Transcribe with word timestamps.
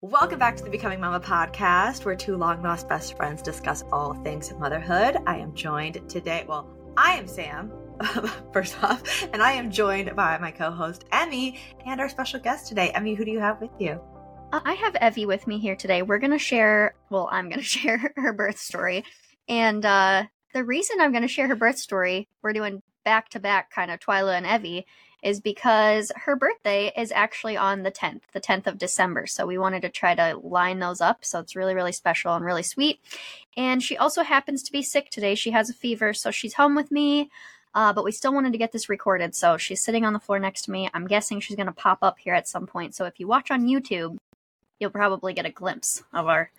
Welcome 0.00 0.38
back 0.38 0.54
to 0.54 0.62
the 0.62 0.70
Becoming 0.70 1.00
Mama 1.00 1.18
podcast, 1.18 2.04
where 2.04 2.14
two 2.14 2.36
long 2.36 2.62
lost 2.62 2.88
best 2.88 3.16
friends 3.16 3.42
discuss 3.42 3.82
all 3.90 4.14
things 4.14 4.52
motherhood. 4.54 5.16
I 5.26 5.38
am 5.38 5.52
joined 5.56 6.08
today. 6.08 6.44
Well, 6.46 6.70
I 6.96 7.14
am 7.14 7.26
Sam, 7.26 7.72
first 8.52 8.80
off, 8.84 9.02
and 9.32 9.42
I 9.42 9.50
am 9.50 9.72
joined 9.72 10.14
by 10.14 10.38
my 10.38 10.52
co 10.52 10.70
host, 10.70 11.06
Emmy, 11.10 11.58
and 11.84 12.00
our 12.00 12.08
special 12.08 12.38
guest 12.38 12.68
today. 12.68 12.90
Emmy, 12.90 13.14
who 13.14 13.24
do 13.24 13.32
you 13.32 13.40
have 13.40 13.60
with 13.60 13.72
you? 13.80 14.00
Uh, 14.52 14.60
I 14.64 14.74
have 14.74 14.96
Evie 15.02 15.26
with 15.26 15.48
me 15.48 15.58
here 15.58 15.74
today. 15.74 16.02
We're 16.02 16.20
going 16.20 16.30
to 16.30 16.38
share, 16.38 16.94
well, 17.10 17.28
I'm 17.32 17.48
going 17.48 17.58
to 17.58 17.64
share 17.64 18.12
her 18.14 18.32
birth 18.32 18.60
story. 18.60 19.04
And 19.48 19.84
uh, 19.84 20.26
the 20.54 20.62
reason 20.62 21.00
I'm 21.00 21.10
going 21.10 21.22
to 21.22 21.28
share 21.28 21.48
her 21.48 21.56
birth 21.56 21.78
story, 21.78 22.28
we're 22.40 22.52
doing 22.52 22.84
back 23.04 23.30
to 23.30 23.40
back 23.40 23.72
kind 23.72 23.90
of 23.90 23.98
Twyla 23.98 24.36
and 24.36 24.46
Evie, 24.46 24.86
is 25.22 25.40
because 25.40 26.12
her 26.16 26.36
birthday 26.36 26.92
is 26.96 27.12
actually 27.12 27.56
on 27.56 27.82
the 27.82 27.90
10th, 27.90 28.22
the 28.32 28.40
10th 28.40 28.66
of 28.66 28.78
December. 28.78 29.26
So 29.26 29.46
we 29.46 29.58
wanted 29.58 29.82
to 29.82 29.88
try 29.88 30.14
to 30.14 30.38
line 30.42 30.78
those 30.78 31.00
up. 31.00 31.24
So 31.24 31.40
it's 31.40 31.56
really, 31.56 31.74
really 31.74 31.92
special 31.92 32.34
and 32.34 32.44
really 32.44 32.62
sweet. 32.62 33.00
And 33.56 33.82
she 33.82 33.96
also 33.96 34.22
happens 34.22 34.62
to 34.62 34.72
be 34.72 34.82
sick 34.82 35.10
today. 35.10 35.34
She 35.34 35.50
has 35.50 35.68
a 35.68 35.74
fever. 35.74 36.14
So 36.14 36.30
she's 36.30 36.54
home 36.54 36.74
with 36.74 36.90
me. 36.90 37.30
Uh, 37.74 37.92
but 37.92 38.04
we 38.04 38.12
still 38.12 38.32
wanted 38.32 38.52
to 38.52 38.58
get 38.58 38.72
this 38.72 38.88
recorded. 38.88 39.34
So 39.34 39.56
she's 39.56 39.82
sitting 39.82 40.04
on 40.04 40.12
the 40.12 40.20
floor 40.20 40.38
next 40.38 40.62
to 40.62 40.70
me. 40.70 40.88
I'm 40.94 41.06
guessing 41.06 41.40
she's 41.40 41.56
going 41.56 41.66
to 41.66 41.72
pop 41.72 41.98
up 42.02 42.18
here 42.18 42.34
at 42.34 42.48
some 42.48 42.66
point. 42.66 42.94
So 42.94 43.04
if 43.04 43.20
you 43.20 43.26
watch 43.26 43.50
on 43.50 43.66
YouTube, 43.66 44.16
you'll 44.78 44.90
probably 44.90 45.34
get 45.34 45.46
a 45.46 45.50
glimpse 45.50 46.02
of 46.12 46.26
our 46.26 46.50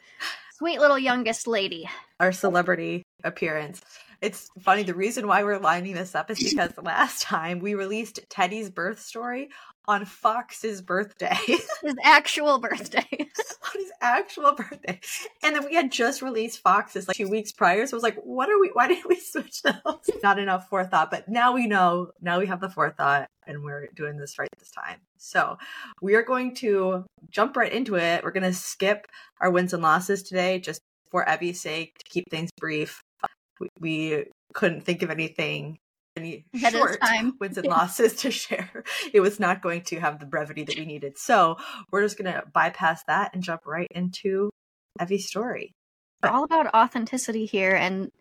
sweet 0.54 0.80
little 0.80 1.00
youngest 1.00 1.48
lady. 1.48 1.90
Our 2.20 2.32
celebrity 2.32 3.04
appearance. 3.24 3.82
It's 4.22 4.50
funny. 4.60 4.84
The 4.84 4.94
reason 4.94 5.28
why 5.28 5.44
we're 5.44 5.60
lining 5.60 5.94
this 5.94 6.14
up 6.14 6.30
is 6.30 6.40
because 6.40 6.72
last 6.82 7.22
time 7.22 7.60
we 7.60 7.76
released 7.76 8.20
Teddy's 8.30 8.70
birth 8.70 9.00
story 9.00 9.50
on 9.88 10.06
Fox's 10.06 10.82
birthday. 10.82 11.38
his 11.48 11.96
actual 12.04 12.60
birthday. 12.60 13.08
on 13.12 13.72
his 13.76 13.92
actual 14.02 14.54
birthday. 14.54 15.00
And 15.42 15.56
then 15.56 15.66
we 15.66 15.74
had 15.74 15.92
just 15.92 16.22
released 16.22 16.60
Fox's 16.60 17.08
like 17.08 17.16
two 17.16 17.30
weeks 17.30 17.52
prior. 17.54 17.88
So 17.88 17.96
I 17.96 17.98
was 17.98 18.04
like, 18.04 18.18
what 18.24 18.50
are 18.50 18.60
we, 18.60 18.70
why 18.74 18.88
did 18.88 19.06
we 19.08 19.20
switch 19.20 19.62
those? 19.62 20.10
Not 20.22 20.38
enough 20.38 20.70
forethought, 20.70 21.12
but 21.12 21.30
now 21.30 21.54
we 21.54 21.66
know, 21.66 22.12
now 22.22 22.40
we 22.40 22.48
have 22.48 22.60
the 22.60 22.70
forethought 22.70 23.30
and 23.48 23.64
we're 23.64 23.88
doing 23.96 24.18
this 24.18 24.38
right 24.38 24.50
this 24.60 24.72
time. 24.72 25.00
So 25.18 25.58
we 26.02 26.16
are 26.16 26.24
going 26.24 26.56
to 26.56 27.06
jump 27.30 27.56
right 27.56 27.72
into 27.72 27.96
it. 27.96 28.24
We're 28.24 28.32
going 28.32 28.44
to 28.44 28.54
skip 28.54 29.08
our 29.40 29.50
wins 29.50 29.74
and 29.74 29.82
losses 29.82 30.24
today 30.24 30.60
just 30.60 30.82
for 31.10 31.28
Evie's 31.28 31.62
sake 31.62 31.98
to 31.98 32.06
keep 32.06 32.30
things 32.30 32.52
brief 32.58 33.02
we, 33.60 33.70
we 33.80 34.26
couldn't 34.54 34.82
think 34.82 35.02
of 35.02 35.10
anything 35.10 35.78
any 36.20 36.46
short 36.56 37.00
wins 37.40 37.58
and 37.58 37.68
losses 37.68 38.16
to 38.16 38.32
share. 38.32 38.84
It 39.14 39.22
was 39.22 39.40
not 39.40 39.62
going 39.62 39.84
to 39.84 40.00
have 40.00 40.20
the 40.20 40.26
brevity 40.26 40.64
that 40.64 40.78
we 40.78 40.86
needed. 40.86 41.18
So 41.18 41.58
we're 41.92 42.04
just 42.04 42.18
going 42.18 42.32
to 42.32 42.44
bypass 42.54 43.04
that 43.08 43.34
and 43.34 43.44
jump 43.44 43.66
right 43.66 43.88
into 43.92 44.50
Evie's 45.00 45.28
story. 45.28 45.74
We're 46.22 46.30
all 46.30 46.44
about 46.44 46.74
authenticity 46.74 47.46
here. 47.46 47.76
And 47.76 48.12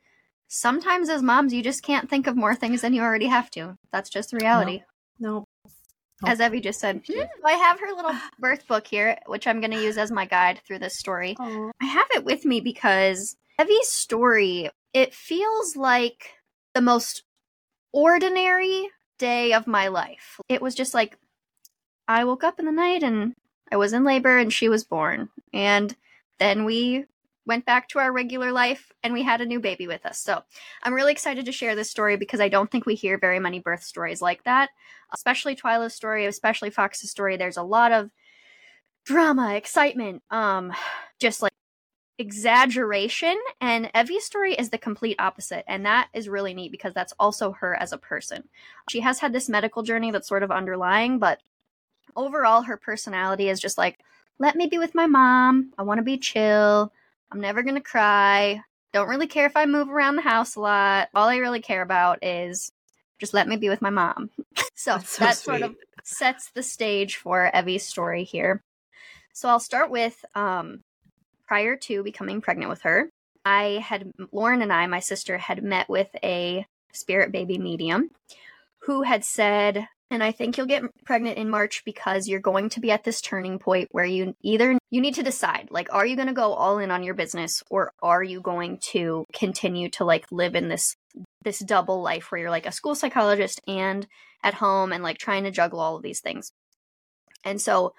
sometimes 0.49 1.09
as 1.09 1.23
moms, 1.23 1.53
you 1.53 1.63
just 1.63 1.83
can't 1.83 2.09
think 2.09 2.27
of 2.27 2.37
more 2.37 2.55
things 2.55 2.81
than 2.81 2.95
you 2.95 3.03
already 3.03 3.27
have 3.27 3.51
to. 3.53 3.77
That's 3.93 4.11
just 4.11 4.31
the 4.31 4.39
reality. 4.39 4.83
No. 5.19 5.45
no. 6.23 6.29
As 6.29 6.41
Evie 6.41 6.61
just 6.61 6.81
said, 6.81 7.03
hmm, 7.07 7.21
I 7.45 7.53
have 7.53 7.79
her 7.79 7.95
little 7.95 8.15
birth 8.41 8.67
book 8.67 8.87
here, 8.87 9.19
which 9.27 9.47
I'm 9.47 9.61
going 9.61 9.71
to 9.71 9.83
use 9.83 9.99
as 9.99 10.11
my 10.11 10.27
guide 10.27 10.61
through 10.67 10.81
this 10.81 10.99
story. 10.99 11.37
Aww. 11.39 11.71
I 11.81 11.85
have 11.85 12.09
it 12.15 12.25
with 12.25 12.45
me 12.45 12.61
because 12.61 13.37
Evie's 13.61 13.89
story 13.89 14.71
it 14.93 15.15
feels 15.15 15.77
like 15.77 16.31
the 16.75 16.81
most 16.81 17.23
ordinary 17.93 18.89
day 19.19 19.53
of 19.53 19.67
my 19.67 19.89
life. 19.89 20.41
It 20.49 20.63
was 20.63 20.75
just 20.75 20.95
like 20.95 21.19
I 22.07 22.25
woke 22.25 22.45
up 22.45 22.59
in 22.59 22.67
the 22.67 22.73
night 22.73 23.03
and 23.03 23.35
I 23.71 23.77
was 23.77 23.93
in 23.93 24.05
labor 24.05 24.39
and 24.39 24.53
she 24.53 24.69
was 24.69 24.85
born. 24.85 25.29
And 25.53 25.95
then 26.39 26.65
we 26.65 27.05
went 27.47 27.65
back 27.65 27.89
to 27.89 27.99
our 27.99 28.13
regular 28.13 28.53
life 28.53 28.93
and 29.03 29.13
we 29.13 29.23
had 29.23 29.41
a 29.41 29.47
new 29.47 29.59
baby 29.59 29.87
with 29.87 30.05
us. 30.07 30.19
So 30.21 30.43
I'm 30.83 30.95
really 30.95 31.13
excited 31.13 31.47
to 31.47 31.53
share 31.53 31.75
this 31.75 31.91
story 31.91 32.17
because 32.17 32.41
I 32.41 32.49
don't 32.49 32.71
think 32.71 32.87
we 32.87 32.95
hear 32.95 33.19
very 33.19 33.41
many 33.41 33.59
birth 33.59 33.83
stories 33.83 34.23
like 34.23 34.45
that, 34.45 34.71
especially 35.13 35.57
Twyla's 35.57 35.95
story, 35.95 36.27
especially 36.27 36.71
Fox's 36.71 37.11
story. 37.11 37.37
There's 37.37 37.57
a 37.57 37.63
lot 37.63 37.93
of 37.93 38.11
drama, 39.05 39.55
excitement, 39.55 40.23
um, 40.31 40.73
just 41.19 41.43
like 41.43 41.48
exaggeration 42.19 43.39
and 43.61 43.91
Evie's 43.95 44.25
story 44.25 44.55
is 44.55 44.71
the 44.71 44.79
complete 44.79 45.17
opposite 45.21 45.65
and 45.69 45.87
that 45.87 46.09
is 46.13 46.29
really 46.29 46.53
neat 46.53 46.73
because 46.73 46.93
that's 46.93 47.15
also 47.19 47.53
her 47.53 47.75
as 47.77 47.93
a 47.93 47.99
person. 47.99 48.49
She 48.91 49.01
has 49.01 49.21
had 49.21 49.33
this 49.33 49.49
medical 49.49 49.85
journey 49.85 50.11
that's 50.11 50.29
sort 50.29 50.43
of 50.43 50.51
underlying 50.51 51.19
but 51.19 51.41
overall 52.17 52.63
her 52.63 52.77
personality 52.77 53.49
is 53.49 53.61
just 53.61 53.79
like 53.79 54.01
let 54.39 54.57
me 54.57 54.67
be 54.67 54.79
with 54.79 54.95
my 54.95 55.07
mom. 55.07 55.73
I 55.79 55.83
want 55.83 55.99
to 55.99 56.05
be 56.05 56.19
chill. 56.19 56.93
I'm 57.31 57.41
never 57.41 57.63
going 57.63 57.75
to 57.75 57.81
cry. 57.81 58.63
Don't 58.93 59.09
really 59.09 59.27
care 59.27 59.47
if 59.47 59.57
I 59.57 59.67
move 59.67 59.91
around 59.91 60.17
the 60.17 60.23
house 60.23 60.57
a 60.57 60.61
lot. 60.61 61.09
All 61.15 61.29
I 61.29 61.37
really 61.37 61.61
care 61.61 61.83
about 61.83 62.25
is 62.25 62.73
just 63.19 63.35
let 63.35 63.49
me 63.49 63.57
be 63.57 63.69
with 63.69 63.83
my 63.83 63.91
mom. 63.91 64.31
so, 64.75 64.99
so 64.99 65.25
that 65.25 65.37
sweet. 65.37 65.59
sort 65.59 65.63
of 65.63 65.77
sets 66.05 66.51
the 66.51 66.63
stage 66.63 67.17
for 67.17 67.51
Evie's 67.53 67.87
story 67.87 68.25
here. 68.25 68.63
So 69.33 69.49
I'll 69.49 69.61
start 69.61 69.91
with 69.91 70.25
um, 70.35 70.83
prior 71.49 71.77
to 71.77 72.03
becoming 72.03 72.41
pregnant 72.41 72.71
with 72.71 72.83
her, 72.83 73.11
I 73.45 73.83
had, 73.85 74.13
Lauren 74.31 74.63
and 74.63 74.73
I, 74.73 74.87
my 74.87 75.01
sister, 75.01 75.39
had 75.39 75.63
met 75.63 75.89
with 75.89 76.09
a 76.23 76.67
spirit 76.93 77.33
baby 77.33 77.59
medium 77.59 78.11
who 78.83 79.03
had 79.03 79.25
said, 79.25 79.89
and 80.11 80.23
I 80.23 80.33
think 80.33 80.57
you'll 80.57 80.67
get 80.67 80.85
pregnant 81.05 81.39
in 81.39 81.51
March 81.51 81.83
because 81.85 82.29
you're 82.29 82.41
going 82.41 82.69
to 82.71 82.81
be 82.81 82.91
at 82.91 83.05
this 83.05 83.21
turning 83.21 83.59
point 83.59 83.89
where 83.91 84.05
you 84.05 84.35
either 84.43 84.79
you 84.91 85.01
need 85.01 85.17
to 85.17 85.23
decide 85.23 85.69
like 85.71 85.93
are 85.93 86.07
you 86.07 86.17
going 86.17 86.29
to 86.29 86.35
go 86.35 86.55
all 86.55 86.79
in 86.79 86.91
on 86.91 87.03
your 87.03 87.13
business 87.13 87.63
or 87.71 87.93
are 88.03 88.23
you 88.23 88.41
going 88.41 88.79
to 88.79 89.27
continue 89.35 89.91
to 89.91 90.07
like 90.07 90.25
live 90.31 90.55
in 90.55 90.69
this 90.69 90.97
this 91.43 91.59
double 91.59 92.01
life 92.01 92.31
where 92.31 92.41
you're 92.41 92.51
like 92.51 92.65
a 92.65 92.73
school 92.73 92.95
psychologist 92.95 93.61
and 93.69 94.07
at 94.43 94.55
home 94.55 94.93
and 94.93 95.03
like 95.03 95.19
trying 95.19 95.45
to 95.45 95.51
juggle 95.51 95.81
all 95.81 95.97
of 95.97 96.03
these 96.03 96.21
things. 96.21 96.53
And 97.45 97.61
so 97.61 97.95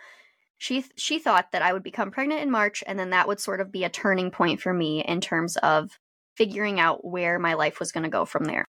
she 0.60 0.86
she 0.96 1.18
thought 1.18 1.52
that 1.54 1.64
I 1.64 1.74
would 1.74 1.84
become 1.84 2.12
pregnant 2.12 2.42
in 2.42 2.52
March 2.52 2.84
and 2.86 3.00
then 3.00 3.10
that 3.10 3.28
would 3.28 3.40
sort 3.40 3.62
of 3.62 3.72
be 3.72 3.86
a 3.86 3.90
turning 3.90 4.30
point 4.30 4.62
for 4.62 4.74
me 4.74 5.04
in 5.04 5.22
terms 5.22 5.58
of 5.58 5.98
figuring 6.36 6.80
out 6.80 7.04
where 7.04 7.40
my 7.40 7.56
life 7.56 7.80
was 7.80 7.92
going 7.92 8.04
to 8.04 8.10
go 8.10 8.26
from 8.26 8.44
there. 8.44 8.66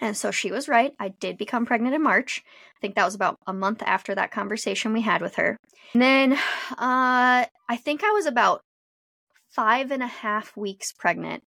And 0.00 0.16
so 0.16 0.30
she 0.30 0.50
was 0.50 0.68
right. 0.68 0.92
I 0.98 1.10
did 1.10 1.38
become 1.38 1.66
pregnant 1.66 1.94
in 1.94 2.02
March. 2.02 2.42
I 2.76 2.80
think 2.80 2.96
that 2.96 3.04
was 3.04 3.14
about 3.14 3.36
a 3.46 3.52
month 3.52 3.82
after 3.86 4.14
that 4.14 4.32
conversation 4.32 4.92
we 4.92 5.02
had 5.02 5.22
with 5.22 5.36
her. 5.36 5.56
And 5.92 6.02
then 6.02 6.32
uh, 6.32 7.46
I 7.68 7.76
think 7.76 8.02
I 8.02 8.10
was 8.10 8.26
about 8.26 8.62
five 9.50 9.92
and 9.92 10.02
a 10.02 10.08
half 10.08 10.56
weeks 10.56 10.92
pregnant 10.92 11.44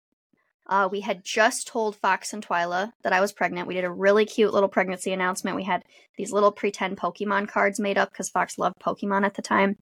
uh, 0.68 0.88
we 0.90 1.00
had 1.00 1.24
just 1.24 1.68
told 1.68 1.96
Fox 1.96 2.32
and 2.32 2.46
Twyla 2.46 2.92
that 3.02 3.12
I 3.12 3.20
was 3.20 3.32
pregnant. 3.32 3.68
We 3.68 3.74
did 3.74 3.84
a 3.84 3.90
really 3.90 4.24
cute 4.24 4.52
little 4.52 4.68
pregnancy 4.68 5.12
announcement. 5.12 5.56
We 5.56 5.64
had 5.64 5.84
these 6.16 6.32
little 6.32 6.52
pretend 6.52 6.96
Pokemon 6.96 7.48
cards 7.48 7.78
made 7.78 7.98
up 7.98 8.10
because 8.10 8.30
Fox 8.30 8.58
loved 8.58 8.76
Pokemon 8.80 9.24
at 9.24 9.34
the 9.34 9.42
time. 9.42 9.76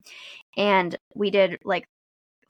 And 0.56 0.97
we 1.15 1.31
did 1.31 1.59
like 1.65 1.87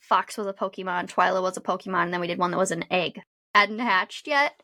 Fox 0.01 0.37
was 0.37 0.47
a 0.47 0.53
Pokemon, 0.53 1.11
Twyla 1.11 1.41
was 1.43 1.57
a 1.57 1.63
Pokemon, 1.63 2.05
and 2.05 2.13
then 2.13 2.21
we 2.21 2.27
did 2.27 2.39
one 2.39 2.51
that 2.51 2.59
was 2.59 2.73
an 2.73 2.85
egg. 2.91 3.21
Hadn't 3.55 3.79
hatched 3.79 4.27
yet. 4.27 4.61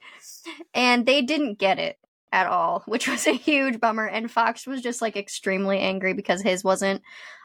And 0.74 1.06
they 1.06 1.22
didn't 1.22 1.58
get 1.58 1.78
it 1.78 1.96
at 2.32 2.46
all, 2.46 2.82
which 2.86 3.08
was 3.08 3.26
a 3.26 3.32
huge 3.32 3.80
bummer. 3.80 4.06
And 4.06 4.30
Fox 4.30 4.66
was 4.66 4.82
just 4.82 5.00
like 5.00 5.16
extremely 5.16 5.78
angry 5.78 6.12
because 6.12 6.42
his 6.42 6.64
wasn't 6.64 7.02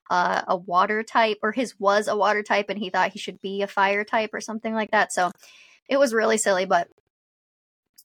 uh, 0.10 0.42
a 0.48 0.56
water 0.56 1.04
type, 1.04 1.38
or 1.42 1.52
his 1.52 1.80
was 1.80 2.08
a 2.08 2.18
water 2.18 2.44
type, 2.44 2.70
and 2.70 2.80
he 2.80 2.90
thought 2.90 3.12
he 3.12 3.20
should 3.20 3.42
be 3.42 3.62
a 3.62 3.68
fire 3.68 4.04
type 4.04 4.32
or 4.34 4.42
something 4.42 4.74
like 4.74 4.92
that. 4.92 5.12
So 5.12 5.32
it 5.88 5.98
was 5.98 6.14
really 6.14 6.38
silly, 6.38 6.66
but 6.66 6.88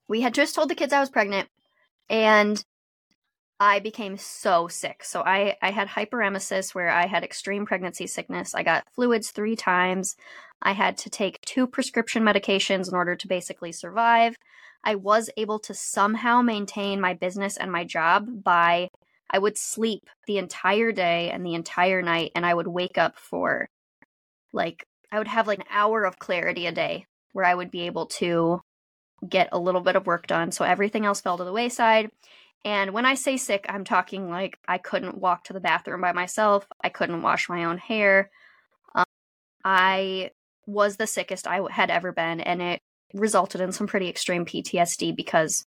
we 0.09 0.21
had 0.21 0.35
just 0.35 0.55
told 0.55 0.69
the 0.69 0.75
kids 0.75 0.93
I 0.93 1.01
was 1.01 1.11
pregnant 1.11 1.49
and 2.09 2.63
I 3.61 3.79
became 3.79 4.17
so 4.17 4.69
sick. 4.69 5.05
So 5.05 5.21
I, 5.21 5.57
I 5.61 5.71
had 5.71 5.89
hyperemesis 5.89 6.75
where 6.75 6.91
I 6.91 7.07
had 7.07 7.23
extreme 7.23 7.67
pregnancy 7.67 8.07
sickness. 8.07 8.55
I 8.55 8.63
got 8.63 8.85
fluids 8.95 9.31
three 9.31 9.55
times. 9.55 10.17
I 10.63 10.73
had 10.73 10.97
to 10.99 11.11
take 11.11 11.41
two 11.43 11.67
prescription 11.67 12.23
medications 12.23 12.89
in 12.89 12.95
order 12.95 13.15
to 13.17 13.29
basically 13.29 13.73
survive. 13.73 14.37
I 14.83 14.95
was 14.95 15.29
able 15.37 15.59
to 15.61 15.75
somehow 15.75 16.41
maintain 16.41 17.01
my 17.01 17.15
business 17.15 17.59
and 17.59 17.71
my 17.71 17.85
job 17.85 18.43
by 18.43 18.89
I 19.31 19.39
would 19.39 19.57
sleep 19.59 20.09
the 20.27 20.39
entire 20.39 20.91
day 20.91 21.31
and 21.31 21.45
the 21.45 21.55
entire 21.55 22.03
night 22.03 22.33
and 22.35 22.45
I 22.45 22.55
would 22.55 22.67
wake 22.67 22.99
up 22.99 23.19
for 23.19 23.69
like 24.53 24.87
I 25.13 25.19
would 25.19 25.29
have 25.29 25.47
like 25.47 25.59
an 25.59 25.65
hour 25.71 26.05
of 26.05 26.19
clarity 26.19 26.67
a 26.67 26.73
day 26.73 27.07
where 27.33 27.45
I 27.45 27.55
would 27.55 27.71
be 27.71 27.83
able 27.83 28.07
to 28.07 28.61
get 29.29 29.49
a 29.53 29.59
little 29.59 29.81
bit 29.81 29.97
of 29.97 30.07
work 30.07 30.27
done. 30.27 30.51
So 30.51 30.65
everything 30.65 31.05
else 31.05 31.21
fell 31.21 31.39
to 31.39 31.45
the 31.45 31.53
wayside. 31.53 32.11
And 32.65 32.93
when 32.93 33.07
I 33.07 33.15
say 33.15 33.37
sick, 33.37 33.67
I'm 33.69 33.85
talking 33.85 34.29
like 34.29 34.59
I 34.69 34.79
couldn't 34.79 35.19
walk 35.19 35.45
to 35.45 35.53
the 35.53 35.61
bathroom 35.61 36.01
by 36.01 36.13
myself, 36.13 36.67
I 36.83 36.91
couldn't 36.91 37.23
wash 37.23 37.49
my 37.49 37.65
own 37.65 37.79
hair. 37.79 38.31
Um, 38.95 39.05
I 39.65 40.31
was 40.67 40.97
the 40.97 41.07
sickest 41.07 41.47
I 41.47 41.61
had 41.71 41.91
ever 41.91 42.13
been, 42.13 42.41
and 42.41 42.61
it 42.61 42.81
resulted 43.15 43.61
in 43.61 43.73
some 43.73 43.87
pretty 43.87 44.09
extreme 44.09 44.45
PTSD 44.45 45.17
because 45.17 45.65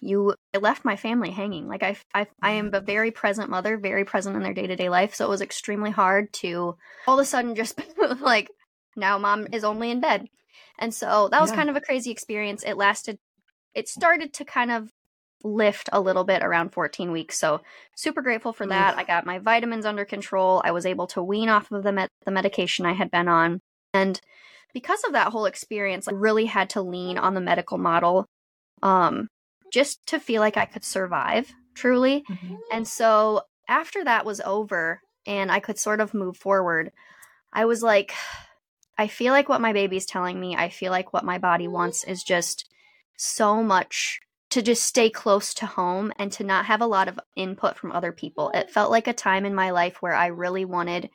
you 0.00 0.34
I 0.54 0.58
left 0.58 0.84
my 0.84 0.96
family 0.96 1.30
hanging. 1.30 1.68
Like 1.68 1.82
I, 1.82 1.96
I, 2.14 2.26
I 2.42 2.52
am 2.52 2.70
a 2.72 2.80
very 2.80 3.10
present 3.10 3.50
mother, 3.50 3.76
very 3.76 4.04
present 4.04 4.34
in 4.34 4.42
their 4.42 4.54
day 4.54 4.66
to 4.66 4.76
day 4.76 4.88
life. 4.88 5.14
So 5.14 5.26
it 5.26 5.30
was 5.30 5.42
extremely 5.42 5.90
hard 5.90 6.32
to 6.34 6.76
all 7.06 7.18
of 7.18 7.22
a 7.22 7.26
sudden 7.26 7.54
just 7.54 7.80
like 8.20 8.50
now 8.96 9.18
mom 9.18 9.46
is 9.52 9.64
only 9.64 9.90
in 9.90 10.00
bed. 10.00 10.26
And 10.78 10.94
so 10.94 11.28
that 11.30 11.40
was 11.40 11.50
yeah. 11.50 11.56
kind 11.56 11.70
of 11.70 11.76
a 11.76 11.80
crazy 11.80 12.10
experience. 12.10 12.62
It 12.62 12.76
lasted, 12.76 13.18
it 13.74 13.88
started 13.88 14.32
to 14.34 14.44
kind 14.44 14.70
of 14.70 14.90
lift 15.42 15.88
a 15.92 16.00
little 16.00 16.24
bit 16.24 16.42
around 16.42 16.72
14 16.72 17.12
weeks. 17.12 17.38
So 17.38 17.60
super 17.96 18.22
grateful 18.22 18.52
for 18.52 18.66
that. 18.66 18.96
I 18.96 19.04
got 19.04 19.26
my 19.26 19.38
vitamins 19.38 19.86
under 19.86 20.04
control. 20.04 20.60
I 20.64 20.72
was 20.72 20.86
able 20.86 21.06
to 21.08 21.22
wean 21.22 21.48
off 21.48 21.70
of 21.70 21.82
the 21.82 21.92
med- 21.92 22.10
the 22.24 22.30
medication 22.30 22.86
I 22.86 22.92
had 22.92 23.10
been 23.10 23.28
on. 23.28 23.60
And 23.94 24.20
because 24.74 25.02
of 25.04 25.12
that 25.12 25.28
whole 25.28 25.46
experience, 25.46 26.08
I 26.08 26.12
really 26.12 26.46
had 26.46 26.70
to 26.70 26.82
lean 26.82 27.18
on 27.18 27.34
the 27.34 27.40
medical 27.40 27.78
model 27.78 28.26
um 28.82 29.28
just 29.72 30.04
to 30.06 30.18
feel 30.18 30.40
like 30.40 30.56
I 30.56 30.66
could 30.66 30.84
survive 30.84 31.52
truly. 31.74 32.24
Mm-hmm. 32.28 32.56
And 32.72 32.88
so 32.88 33.42
after 33.68 34.04
that 34.04 34.24
was 34.24 34.40
over 34.40 35.00
and 35.26 35.50
I 35.50 35.60
could 35.60 35.78
sort 35.78 36.00
of 36.00 36.12
move 36.12 36.36
forward, 36.36 36.90
I 37.52 37.64
was 37.64 37.82
like 37.82 38.12
I 39.00 39.06
feel 39.06 39.32
like 39.32 39.48
what 39.48 39.62
my 39.62 39.72
baby's 39.72 40.04
telling 40.04 40.38
me, 40.38 40.54
I 40.54 40.68
feel 40.68 40.90
like 40.92 41.14
what 41.14 41.24
my 41.24 41.38
body 41.38 41.66
wants 41.66 42.04
is 42.04 42.22
just 42.22 42.68
so 43.16 43.62
much 43.62 44.20
to 44.50 44.60
just 44.60 44.82
stay 44.82 45.08
close 45.08 45.54
to 45.54 45.64
home 45.64 46.12
and 46.18 46.30
to 46.32 46.44
not 46.44 46.66
have 46.66 46.82
a 46.82 46.86
lot 46.86 47.08
of 47.08 47.18
input 47.34 47.78
from 47.78 47.92
other 47.92 48.12
people. 48.12 48.50
It 48.50 48.70
felt 48.70 48.90
like 48.90 49.08
a 49.08 49.14
time 49.14 49.46
in 49.46 49.54
my 49.54 49.70
life 49.70 50.02
where 50.02 50.12
I 50.12 50.26
really 50.26 50.66
wanted 50.66 51.08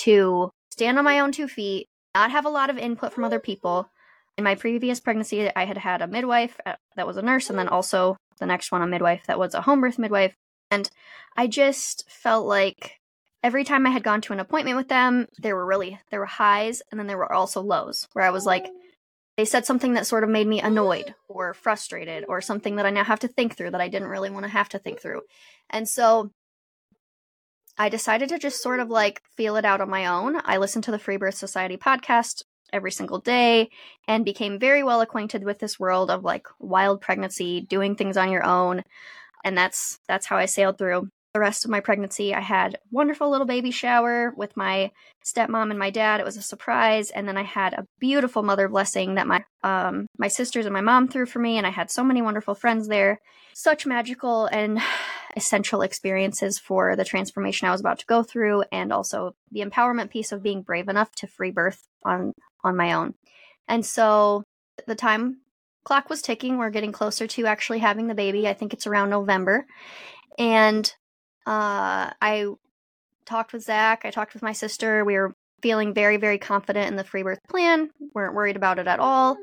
to 0.00 0.50
stand 0.70 0.98
on 0.98 1.04
my 1.06 1.20
own 1.20 1.32
two 1.32 1.48
feet, 1.48 1.88
not 2.14 2.30
have 2.30 2.44
a 2.44 2.50
lot 2.50 2.68
of 2.68 2.76
input 2.76 3.14
from 3.14 3.24
other 3.24 3.40
people. 3.40 3.88
In 4.36 4.44
my 4.44 4.54
previous 4.54 5.00
pregnancy, 5.00 5.50
I 5.56 5.64
had 5.64 5.78
had 5.78 6.02
a 6.02 6.06
midwife 6.06 6.60
uh, 6.66 6.74
that 6.96 7.06
was 7.06 7.16
a 7.16 7.22
nurse, 7.22 7.48
and 7.48 7.58
then 7.58 7.68
also 7.68 8.18
the 8.38 8.44
next 8.44 8.70
one, 8.70 8.82
a 8.82 8.86
midwife 8.86 9.22
that 9.28 9.38
was 9.38 9.54
a 9.54 9.62
home 9.62 9.80
birth 9.80 9.98
midwife. 9.98 10.34
And 10.70 10.90
I 11.38 11.46
just 11.46 12.04
felt 12.10 12.44
like 12.44 13.00
every 13.44 13.62
time 13.62 13.86
I 13.86 13.90
had 13.90 14.02
gone 14.02 14.22
to 14.22 14.32
an 14.32 14.40
appointment 14.40 14.78
with 14.78 14.88
them, 14.88 15.28
there 15.38 15.54
were 15.54 15.66
really 15.66 16.00
there 16.10 16.18
were 16.18 16.26
highs 16.26 16.82
and 16.90 16.98
then 16.98 17.06
there 17.06 17.18
were 17.18 17.32
also 17.32 17.60
lows 17.60 18.08
where 18.14 18.24
I 18.24 18.30
was 18.30 18.46
like, 18.46 18.64
oh. 18.66 18.80
they 19.36 19.44
said 19.44 19.66
something 19.66 19.92
that 19.94 20.06
sort 20.06 20.24
of 20.24 20.30
made 20.30 20.48
me 20.48 20.62
annoyed 20.62 21.14
or 21.28 21.52
frustrated 21.52 22.24
or 22.26 22.40
something 22.40 22.76
that 22.76 22.86
I 22.86 22.90
now 22.90 23.04
have 23.04 23.20
to 23.20 23.28
think 23.28 23.54
through 23.54 23.72
that 23.72 23.82
I 23.82 23.88
didn't 23.88 24.08
really 24.08 24.30
want 24.30 24.46
to 24.46 24.50
have 24.50 24.70
to 24.70 24.78
think 24.78 25.00
through. 25.00 25.20
And 25.68 25.86
so 25.86 26.32
I 27.76 27.90
decided 27.90 28.30
to 28.30 28.38
just 28.38 28.62
sort 28.62 28.80
of 28.80 28.88
like 28.88 29.20
feel 29.36 29.56
it 29.56 29.66
out 29.66 29.82
on 29.82 29.90
my 29.90 30.06
own. 30.06 30.40
I 30.44 30.56
listened 30.56 30.84
to 30.84 30.90
the 30.90 30.98
Free 30.98 31.18
Birth 31.18 31.34
Society 31.34 31.76
podcast 31.76 32.44
every 32.72 32.92
single 32.92 33.18
day 33.18 33.68
and 34.08 34.24
became 34.24 34.58
very 34.58 34.82
well 34.82 35.02
acquainted 35.02 35.44
with 35.44 35.58
this 35.58 35.78
world 35.78 36.10
of 36.10 36.24
like 36.24 36.46
wild 36.58 37.02
pregnancy, 37.02 37.60
doing 37.60 37.94
things 37.94 38.16
on 38.16 38.30
your 38.30 38.42
own. 38.42 38.84
And 39.44 39.58
that's 39.58 40.00
that's 40.08 40.24
how 40.26 40.38
I 40.38 40.46
sailed 40.46 40.78
through 40.78 41.10
the 41.34 41.40
rest 41.40 41.64
of 41.64 41.70
my 41.70 41.80
pregnancy. 41.80 42.32
I 42.32 42.40
had 42.40 42.78
wonderful 42.92 43.28
little 43.28 43.46
baby 43.46 43.72
shower 43.72 44.32
with 44.36 44.56
my 44.56 44.92
stepmom 45.24 45.70
and 45.70 45.78
my 45.78 45.90
dad. 45.90 46.20
It 46.20 46.24
was 46.24 46.36
a 46.36 46.42
surprise, 46.42 47.10
and 47.10 47.26
then 47.26 47.36
I 47.36 47.42
had 47.42 47.74
a 47.74 47.86
beautiful 47.98 48.44
mother 48.44 48.68
blessing 48.68 49.16
that 49.16 49.26
my 49.26 49.44
um, 49.64 50.06
my 50.16 50.28
sisters 50.28 50.64
and 50.64 50.72
my 50.72 50.80
mom 50.80 51.08
threw 51.08 51.26
for 51.26 51.40
me, 51.40 51.58
and 51.58 51.66
I 51.66 51.70
had 51.70 51.90
so 51.90 52.04
many 52.04 52.22
wonderful 52.22 52.54
friends 52.54 52.86
there. 52.86 53.20
Such 53.52 53.84
magical 53.84 54.46
and 54.46 54.80
essential 55.36 55.82
experiences 55.82 56.60
for 56.60 56.94
the 56.94 57.04
transformation 57.04 57.66
I 57.66 57.72
was 57.72 57.80
about 57.80 57.98
to 57.98 58.06
go 58.06 58.22
through, 58.22 58.62
and 58.70 58.92
also 58.92 59.34
the 59.50 59.62
empowerment 59.62 60.10
piece 60.10 60.30
of 60.30 60.42
being 60.42 60.62
brave 60.62 60.88
enough 60.88 61.10
to 61.16 61.26
free 61.26 61.50
birth 61.50 61.82
on 62.04 62.32
on 62.62 62.76
my 62.76 62.92
own. 62.92 63.14
And 63.66 63.84
so 63.84 64.44
the 64.86 64.94
time 64.94 65.38
clock 65.84 66.08
was 66.08 66.22
ticking. 66.22 66.58
We're 66.58 66.70
getting 66.70 66.92
closer 66.92 67.26
to 67.26 67.46
actually 67.46 67.80
having 67.80 68.06
the 68.06 68.14
baby. 68.14 68.46
I 68.46 68.54
think 68.54 68.72
it's 68.72 68.86
around 68.86 69.10
November. 69.10 69.66
And 70.38 70.92
uh, 71.46 72.10
I 72.20 72.46
talked 73.26 73.52
with 73.52 73.62
Zach. 73.62 74.02
I 74.04 74.10
talked 74.10 74.34
with 74.34 74.42
my 74.42 74.52
sister. 74.52 75.04
We 75.04 75.14
were 75.14 75.34
feeling 75.62 75.94
very, 75.94 76.16
very 76.16 76.38
confident 76.38 76.88
in 76.88 76.96
the 76.96 77.04
free 77.04 77.22
birth 77.22 77.40
plan. 77.48 77.90
weren't 78.14 78.34
worried 78.34 78.56
about 78.56 78.78
it 78.78 78.86
at 78.86 79.00
all. 79.00 79.36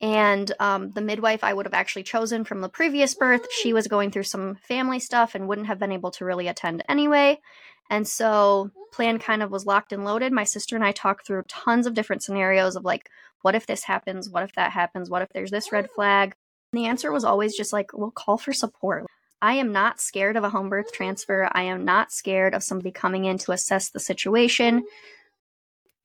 And 0.00 0.52
um, 0.60 0.92
the 0.92 1.00
midwife 1.00 1.42
I 1.42 1.54
would 1.54 1.66
have 1.66 1.74
actually 1.74 2.02
chosen 2.02 2.44
from 2.44 2.60
the 2.60 2.68
previous 2.68 3.14
birth, 3.14 3.46
she 3.50 3.72
was 3.72 3.88
going 3.88 4.10
through 4.10 4.24
some 4.24 4.56
family 4.68 5.00
stuff 5.00 5.34
and 5.34 5.48
wouldn't 5.48 5.68
have 5.68 5.78
been 5.78 5.92
able 5.92 6.10
to 6.12 6.24
really 6.24 6.48
attend 6.48 6.84
anyway. 6.88 7.40
And 7.88 8.06
so 8.06 8.70
plan 8.92 9.18
kind 9.18 9.42
of 9.42 9.50
was 9.50 9.66
locked 9.66 9.92
and 9.92 10.04
loaded. 10.04 10.32
My 10.32 10.44
sister 10.44 10.76
and 10.76 10.84
I 10.84 10.92
talked 10.92 11.26
through 11.26 11.44
tons 11.48 11.86
of 11.86 11.94
different 11.94 12.22
scenarios 12.22 12.76
of 12.76 12.84
like, 12.84 13.08
what 13.42 13.54
if 13.54 13.66
this 13.66 13.84
happens? 13.84 14.28
What 14.28 14.42
if 14.42 14.54
that 14.54 14.72
happens? 14.72 15.08
What 15.08 15.22
if 15.22 15.28
there's 15.30 15.50
this 15.50 15.72
red 15.72 15.88
flag? 15.94 16.34
And 16.72 16.82
the 16.82 16.88
answer 16.88 17.12
was 17.12 17.24
always 17.24 17.56
just 17.56 17.72
like, 17.72 17.92
we'll 17.92 18.10
call 18.10 18.38
for 18.38 18.52
support. 18.52 19.06
I 19.42 19.54
am 19.54 19.72
not 19.72 20.00
scared 20.00 20.36
of 20.36 20.44
a 20.44 20.50
home 20.50 20.68
birth 20.68 20.92
transfer. 20.92 21.48
I 21.52 21.62
am 21.62 21.84
not 21.84 22.12
scared 22.12 22.54
of 22.54 22.62
somebody 22.62 22.90
coming 22.90 23.24
in 23.24 23.38
to 23.38 23.52
assess 23.52 23.90
the 23.90 24.00
situation. 24.00 24.84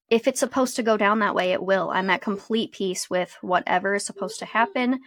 If 0.09 0.27
it's 0.27 0.41
supposed 0.41 0.75
to 0.75 0.83
go 0.83 0.97
down 0.97 1.19
that 1.19 1.35
way, 1.35 1.53
it 1.53 1.63
will. 1.63 1.89
I'm 1.89 2.09
at 2.09 2.21
complete 2.21 2.73
peace 2.73 3.09
with 3.09 3.37
whatever 3.41 3.95
is 3.95 4.05
supposed 4.05 4.39
to 4.39 4.45
happen. 4.45 4.99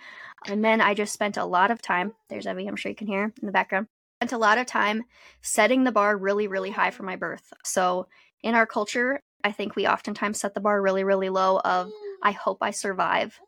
And 0.46 0.64
then 0.64 0.80
I 0.80 0.94
just 0.94 1.12
spent 1.12 1.36
a 1.36 1.44
lot 1.44 1.70
of 1.70 1.82
time. 1.82 2.14
There's 2.30 2.46
Evie, 2.46 2.66
I'm 2.66 2.76
sure 2.76 2.90
you 2.90 2.96
can 2.96 3.06
hear 3.06 3.24
in 3.40 3.46
the 3.46 3.52
background. 3.52 3.86
Spent 4.20 4.32
a 4.32 4.38
lot 4.38 4.56
of 4.56 4.66
time 4.66 5.04
setting 5.42 5.84
the 5.84 5.92
bar 5.92 6.16
really, 6.16 6.48
really 6.48 6.70
high 6.70 6.90
for 6.90 7.02
my 7.02 7.16
birth. 7.16 7.52
So 7.64 8.08
in 8.42 8.54
our 8.54 8.66
culture, 8.66 9.20
I 9.42 9.52
think 9.52 9.76
we 9.76 9.86
oftentimes 9.86 10.40
set 10.40 10.54
the 10.54 10.60
bar 10.60 10.80
really, 10.80 11.04
really 11.04 11.28
low 11.28 11.60
of 11.60 11.90
I 12.22 12.32
hope 12.32 12.58
I 12.62 12.70
survive. 12.70 13.38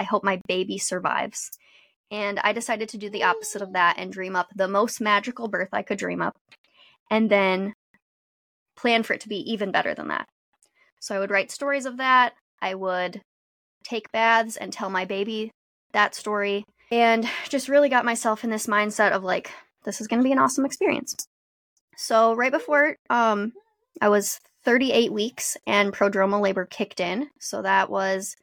I 0.00 0.02
hope 0.02 0.24
my 0.24 0.40
baby 0.48 0.78
survives. 0.78 1.52
And 2.10 2.38
I 2.40 2.52
decided 2.52 2.88
to 2.90 2.98
do 2.98 3.10
the 3.10 3.24
opposite 3.24 3.62
of 3.62 3.72
that 3.72 3.96
and 3.98 4.12
dream 4.12 4.36
up 4.36 4.48
the 4.54 4.68
most 4.68 5.00
magical 5.00 5.48
birth 5.48 5.70
I 5.72 5.82
could 5.82 5.98
dream 5.98 6.22
up. 6.22 6.36
And 7.10 7.30
then 7.30 7.74
plan 8.76 9.02
for 9.02 9.14
it 9.14 9.20
to 9.20 9.28
be 9.28 9.52
even 9.52 9.70
better 9.70 9.94
than 9.94 10.08
that. 10.08 10.26
So 11.00 11.14
I 11.14 11.18
would 11.18 11.30
write 11.30 11.50
stories 11.50 11.86
of 11.86 11.98
that. 11.98 12.34
I 12.60 12.74
would 12.74 13.20
take 13.84 14.10
baths 14.12 14.56
and 14.56 14.72
tell 14.72 14.90
my 14.90 15.04
baby 15.04 15.50
that 15.92 16.14
story. 16.14 16.64
And 16.90 17.28
just 17.48 17.68
really 17.68 17.88
got 17.88 18.04
myself 18.04 18.44
in 18.44 18.50
this 18.50 18.66
mindset 18.66 19.12
of 19.12 19.24
like, 19.24 19.50
this 19.84 20.00
is 20.00 20.06
going 20.06 20.20
to 20.20 20.24
be 20.24 20.32
an 20.32 20.38
awesome 20.38 20.64
experience. 20.64 21.14
So 21.96 22.34
right 22.34 22.52
before 22.52 22.96
um, 23.10 23.52
I 24.00 24.08
was 24.08 24.38
38 24.64 25.12
weeks 25.12 25.56
and 25.66 25.92
prodromal 25.92 26.40
labor 26.40 26.64
kicked 26.64 27.00
in. 27.00 27.28
So 27.38 27.62
that 27.62 27.90
was 27.90 28.34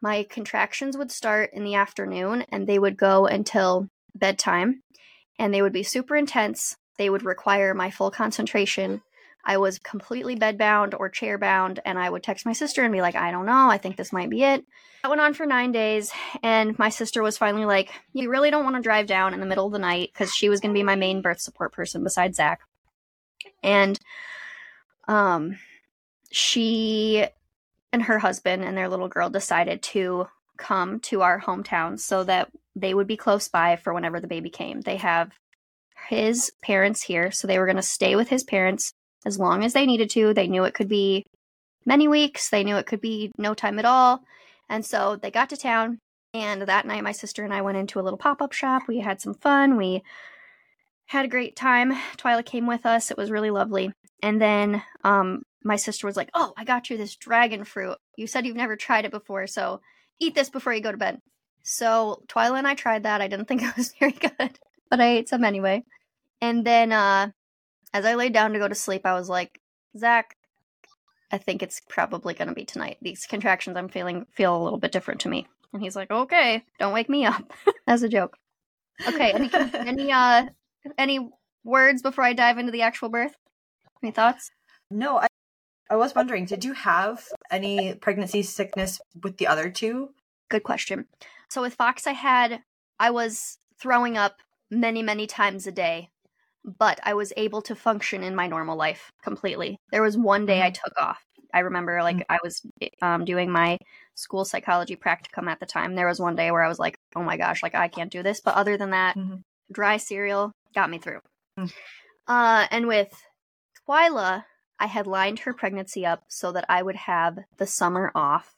my 0.00 0.26
contractions 0.28 0.96
would 0.96 1.10
start 1.10 1.50
in 1.52 1.64
the 1.64 1.74
afternoon 1.74 2.44
and 2.48 2.66
they 2.66 2.78
would 2.78 2.96
go 2.96 3.26
until 3.26 3.88
bedtime 4.14 4.82
and 5.38 5.52
they 5.52 5.62
would 5.62 5.72
be 5.72 5.82
super 5.82 6.16
intense. 6.16 6.76
They 6.98 7.10
would 7.10 7.22
require 7.22 7.74
my 7.74 7.90
full 7.90 8.10
concentration. 8.10 9.02
I 9.44 9.56
was 9.56 9.78
completely 9.78 10.36
bedbound 10.36 10.94
or 10.98 11.08
chair 11.08 11.38
bound, 11.38 11.80
and 11.86 11.98
I 11.98 12.10
would 12.10 12.22
text 12.22 12.44
my 12.44 12.52
sister 12.52 12.82
and 12.82 12.92
be 12.92 13.00
like, 13.00 13.16
I 13.16 13.30
don't 13.30 13.46
know, 13.46 13.70
I 13.70 13.78
think 13.78 13.96
this 13.96 14.12
might 14.12 14.28
be 14.28 14.42
it. 14.42 14.66
That 15.02 15.08
went 15.08 15.22
on 15.22 15.32
for 15.32 15.46
nine 15.46 15.72
days, 15.72 16.12
and 16.42 16.78
my 16.78 16.90
sister 16.90 17.22
was 17.22 17.38
finally 17.38 17.64
like, 17.64 17.90
You 18.12 18.28
really 18.28 18.50
don't 18.50 18.64
want 18.64 18.76
to 18.76 18.82
drive 18.82 19.06
down 19.06 19.32
in 19.32 19.40
the 19.40 19.46
middle 19.46 19.64
of 19.64 19.72
the 19.72 19.78
night 19.78 20.10
because 20.12 20.34
she 20.34 20.50
was 20.50 20.60
going 20.60 20.74
to 20.74 20.78
be 20.78 20.82
my 20.82 20.96
main 20.96 21.22
birth 21.22 21.40
support 21.40 21.72
person 21.72 22.04
besides 22.04 22.36
Zach. 22.36 22.60
And 23.62 23.98
um, 25.08 25.58
she 26.30 27.26
and 27.92 28.02
her 28.04 28.18
husband 28.18 28.64
and 28.64 28.76
their 28.76 28.88
little 28.88 29.08
girl 29.08 29.30
decided 29.30 29.82
to 29.82 30.26
come 30.56 31.00
to 31.00 31.22
our 31.22 31.40
hometown 31.40 31.98
so 31.98 32.24
that 32.24 32.50
they 32.76 32.94
would 32.94 33.06
be 33.06 33.16
close 33.16 33.48
by 33.48 33.76
for 33.76 33.92
whenever 33.92 34.20
the 34.20 34.28
baby 34.28 34.50
came. 34.50 34.80
They 34.80 34.96
have 34.96 35.32
his 36.08 36.52
parents 36.62 37.02
here, 37.02 37.30
so 37.30 37.46
they 37.46 37.58
were 37.58 37.66
going 37.66 37.76
to 37.76 37.82
stay 37.82 38.16
with 38.16 38.28
his 38.28 38.44
parents 38.44 38.92
as 39.26 39.38
long 39.38 39.64
as 39.64 39.72
they 39.72 39.86
needed 39.86 40.10
to. 40.10 40.32
They 40.32 40.48
knew 40.48 40.64
it 40.64 40.74
could 40.74 40.88
be 40.88 41.24
many 41.84 42.08
weeks, 42.08 42.50
they 42.50 42.64
knew 42.64 42.76
it 42.76 42.86
could 42.86 43.00
be 43.00 43.32
no 43.38 43.54
time 43.54 43.78
at 43.78 43.84
all. 43.84 44.22
And 44.68 44.84
so 44.84 45.16
they 45.16 45.30
got 45.30 45.50
to 45.50 45.56
town, 45.56 45.98
and 46.32 46.62
that 46.62 46.86
night, 46.86 47.02
my 47.02 47.12
sister 47.12 47.44
and 47.44 47.52
I 47.52 47.62
went 47.62 47.78
into 47.78 47.98
a 47.98 48.02
little 48.02 48.18
pop 48.18 48.40
up 48.40 48.52
shop. 48.52 48.82
We 48.86 49.00
had 49.00 49.20
some 49.20 49.34
fun. 49.34 49.76
We 49.76 50.02
had 51.06 51.24
a 51.24 51.28
great 51.28 51.56
time. 51.56 51.92
Twyla 52.16 52.44
came 52.44 52.66
with 52.66 52.86
us. 52.86 53.10
It 53.10 53.16
was 53.16 53.32
really 53.32 53.50
lovely. 53.50 53.92
And 54.22 54.40
then 54.40 54.82
um, 55.02 55.42
my 55.64 55.76
sister 55.76 56.06
was 56.06 56.16
like, 56.16 56.30
Oh, 56.34 56.52
I 56.56 56.64
got 56.64 56.90
you 56.90 56.96
this 56.96 57.16
dragon 57.16 57.64
fruit. 57.64 57.96
You 58.16 58.26
said 58.26 58.46
you've 58.46 58.56
never 58.56 58.76
tried 58.76 59.04
it 59.04 59.10
before, 59.10 59.46
so 59.46 59.80
eat 60.18 60.34
this 60.34 60.50
before 60.50 60.72
you 60.72 60.80
go 60.80 60.92
to 60.92 60.98
bed. 60.98 61.20
So 61.62 62.22
Twyla 62.28 62.58
and 62.58 62.66
I 62.66 62.74
tried 62.74 63.02
that. 63.04 63.20
I 63.20 63.28
didn't 63.28 63.46
think 63.48 63.62
it 63.62 63.76
was 63.76 63.94
very 63.98 64.12
good, 64.12 64.58
but 64.88 65.00
I 65.00 65.16
ate 65.16 65.28
some 65.28 65.44
anyway. 65.44 65.84
And 66.40 66.64
then 66.64 66.92
uh, 66.92 67.30
as 67.92 68.04
I 68.04 68.14
laid 68.14 68.32
down 68.32 68.52
to 68.52 68.58
go 68.58 68.68
to 68.68 68.74
sleep, 68.74 69.04
I 69.04 69.14
was 69.14 69.28
like, 69.28 69.60
Zach, 69.96 70.36
I 71.32 71.38
think 71.38 71.62
it's 71.62 71.80
probably 71.88 72.34
going 72.34 72.48
to 72.48 72.54
be 72.54 72.64
tonight. 72.64 72.98
These 73.02 73.26
contractions 73.26 73.76
I'm 73.76 73.88
feeling 73.88 74.26
feel 74.32 74.56
a 74.56 74.62
little 74.62 74.78
bit 74.78 74.92
different 74.92 75.20
to 75.22 75.28
me. 75.28 75.46
And 75.72 75.82
he's 75.82 75.94
like, 75.94 76.10
okay, 76.10 76.64
don't 76.78 76.92
wake 76.92 77.08
me 77.08 77.24
up. 77.24 77.52
As 77.86 78.02
a 78.02 78.08
joke. 78.08 78.36
Okay, 79.06 79.32
any 79.32 79.50
any 79.74 80.12
uh 80.12 80.46
any 80.98 81.30
words 81.64 82.02
before 82.02 82.24
I 82.24 82.32
dive 82.32 82.58
into 82.58 82.72
the 82.72 82.82
actual 82.82 83.08
birth? 83.08 83.34
Any 84.02 84.12
thoughts? 84.12 84.50
No, 84.90 85.20
I 85.90 85.96
was 85.96 86.14
wondering, 86.14 86.44
did 86.44 86.64
you 86.64 86.72
have 86.72 87.26
any 87.50 87.94
pregnancy 87.94 88.42
sickness 88.42 89.00
with 89.22 89.36
the 89.38 89.48
other 89.48 89.70
two? 89.70 90.10
Good 90.48 90.62
question. 90.62 91.06
So 91.48 91.60
with 91.62 91.74
Fox, 91.74 92.06
I 92.06 92.12
had, 92.12 92.62
I 93.00 93.10
was 93.10 93.58
throwing 93.80 94.16
up 94.16 94.36
many, 94.70 95.02
many 95.02 95.26
times 95.26 95.66
a 95.66 95.72
day, 95.72 96.10
but 96.64 97.00
I 97.02 97.14
was 97.14 97.32
able 97.36 97.60
to 97.62 97.74
function 97.74 98.22
in 98.22 98.36
my 98.36 98.46
normal 98.46 98.76
life 98.76 99.10
completely. 99.22 99.76
There 99.90 100.02
was 100.02 100.16
one 100.16 100.46
day 100.46 100.62
I 100.62 100.70
Mhm. 100.70 100.80
took 100.84 100.96
off. 100.96 101.20
I 101.52 101.60
remember 101.60 102.00
like 102.04 102.24
I 102.28 102.38
was 102.44 102.62
um, 103.02 103.24
doing 103.24 103.50
my 103.50 103.76
school 104.14 104.44
psychology 104.44 104.94
practicum 104.94 105.48
at 105.48 105.58
the 105.58 105.66
time. 105.66 105.96
There 105.96 106.06
was 106.06 106.20
one 106.20 106.36
day 106.36 106.52
where 106.52 106.62
I 106.62 106.68
was 106.68 106.78
like, 106.78 106.96
oh 107.16 107.22
my 107.24 107.36
gosh, 107.36 107.64
like 107.64 107.74
I 107.74 107.88
can't 107.88 108.12
do 108.12 108.22
this. 108.22 108.40
But 108.40 108.54
other 108.54 108.76
than 108.76 108.90
that, 108.90 109.16
Mhm. 109.16 109.42
dry 109.72 109.96
cereal 109.96 110.52
got 110.72 110.88
me 110.88 110.98
through. 110.98 111.20
Mm. 111.58 111.72
Uh, 112.28 112.68
and 112.70 112.86
with 112.86 113.12
Twyla, 113.88 114.44
I 114.80 114.86
had 114.86 115.06
lined 115.06 115.40
her 115.40 115.52
pregnancy 115.52 116.06
up 116.06 116.24
so 116.28 116.50
that 116.52 116.64
I 116.68 116.82
would 116.82 116.96
have 116.96 117.38
the 117.58 117.66
summer 117.66 118.10
off. 118.14 118.54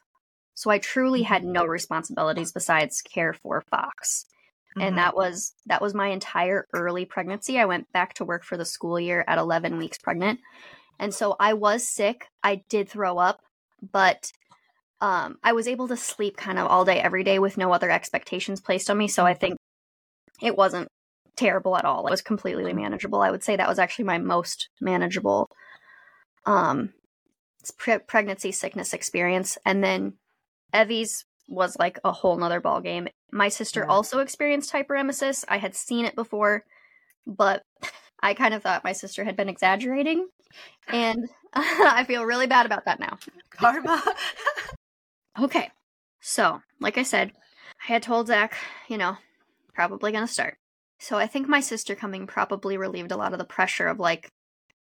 So 0.54 0.70
I 0.70 0.78
truly 0.78 1.22
had 1.22 1.44
no 1.44 1.64
responsibilities 1.64 2.52
besides 2.52 3.02
care 3.02 3.34
for 3.34 3.60
Fox. 3.60 4.26
Mhm. 4.76 4.86
And 4.86 4.98
that 4.98 5.16
was 5.16 5.54
that 5.66 5.82
was 5.82 5.94
my 5.94 6.08
entire 6.08 6.66
early 6.72 7.04
pregnancy. 7.04 7.58
I 7.58 7.64
went 7.64 7.92
back 7.92 8.14
to 8.14 8.24
work 8.24 8.44
for 8.44 8.56
the 8.56 8.64
school 8.64 9.00
year 9.00 9.24
at 9.26 9.38
11 9.38 9.76
weeks 9.78 9.98
pregnant. 9.98 10.40
And 10.98 11.12
so 11.12 11.34
I 11.40 11.54
was 11.54 11.86
sick. 11.86 12.28
I 12.42 12.62
did 12.68 12.88
throw 12.88 13.18
up, 13.18 13.40
but 13.82 14.30
um, 15.00 15.38
I 15.42 15.52
was 15.52 15.66
able 15.66 15.88
to 15.88 15.96
sleep 15.96 16.36
kind 16.36 16.60
of 16.60 16.68
all 16.68 16.84
day 16.84 17.00
every 17.00 17.24
day 17.24 17.40
with 17.40 17.58
no 17.58 17.72
other 17.72 17.90
expectations 17.90 18.60
placed 18.60 18.88
on 18.88 18.98
me. 18.98 19.08
So 19.08 19.26
I 19.26 19.34
think 19.34 19.56
it 20.40 20.56
wasn't 20.56 20.88
terrible 21.34 21.76
at 21.76 21.84
all. 21.84 22.06
It 22.06 22.10
was 22.10 22.22
completely 22.22 22.72
manageable. 22.72 23.20
I 23.20 23.30
would 23.30 23.42
say 23.42 23.56
that 23.56 23.68
was 23.68 23.80
actually 23.80 24.04
my 24.04 24.18
most 24.18 24.68
manageable 24.80 25.48
um 26.46 26.92
pre- 27.76 27.98
pregnancy 27.98 28.52
sickness 28.52 28.92
experience. 28.92 29.58
And 29.64 29.82
then 29.82 30.14
Evie's 30.72 31.24
was 31.48 31.76
like 31.78 31.98
a 32.04 32.12
whole 32.12 32.36
nother 32.36 32.60
ball 32.60 32.80
game. 32.80 33.08
My 33.30 33.48
sister 33.48 33.80
Yeah. 33.80 33.92
also 33.92 34.18
experienced 34.20 34.72
hyperemesis. 34.72 35.44
I 35.48 35.58
had 35.58 35.74
seen 35.74 36.04
it 36.04 36.14
before, 36.14 36.64
but 37.26 37.62
I 38.22 38.34
kind 38.34 38.54
of 38.54 38.62
thought 38.62 38.84
my 38.84 38.92
sister 38.92 39.24
had 39.24 39.36
been 39.36 39.48
exaggerating. 39.48 40.28
And 40.88 41.28
I 41.54 42.04
feel 42.06 42.24
really 42.24 42.46
bad 42.46 42.66
about 42.66 42.84
that 42.86 43.00
now. 43.00 43.18
Karma. 43.50 44.02
Okay. 45.40 45.70
So, 46.20 46.60
like 46.78 46.98
I 46.98 47.02
said, 47.02 47.32
I 47.88 47.92
had 47.92 48.02
told 48.02 48.26
Zach, 48.26 48.54
you 48.88 48.98
know, 48.98 49.16
probably 49.74 50.12
gonna 50.12 50.26
start. 50.28 50.56
So 51.00 51.16
I 51.16 51.26
think 51.26 51.48
my 51.48 51.60
sister 51.60 51.94
coming 51.94 52.26
probably 52.26 52.76
relieved 52.76 53.12
a 53.12 53.16
lot 53.16 53.32
of 53.32 53.38
the 53.38 53.44
pressure 53.44 53.88
of 53.88 53.98
like, 53.98 54.30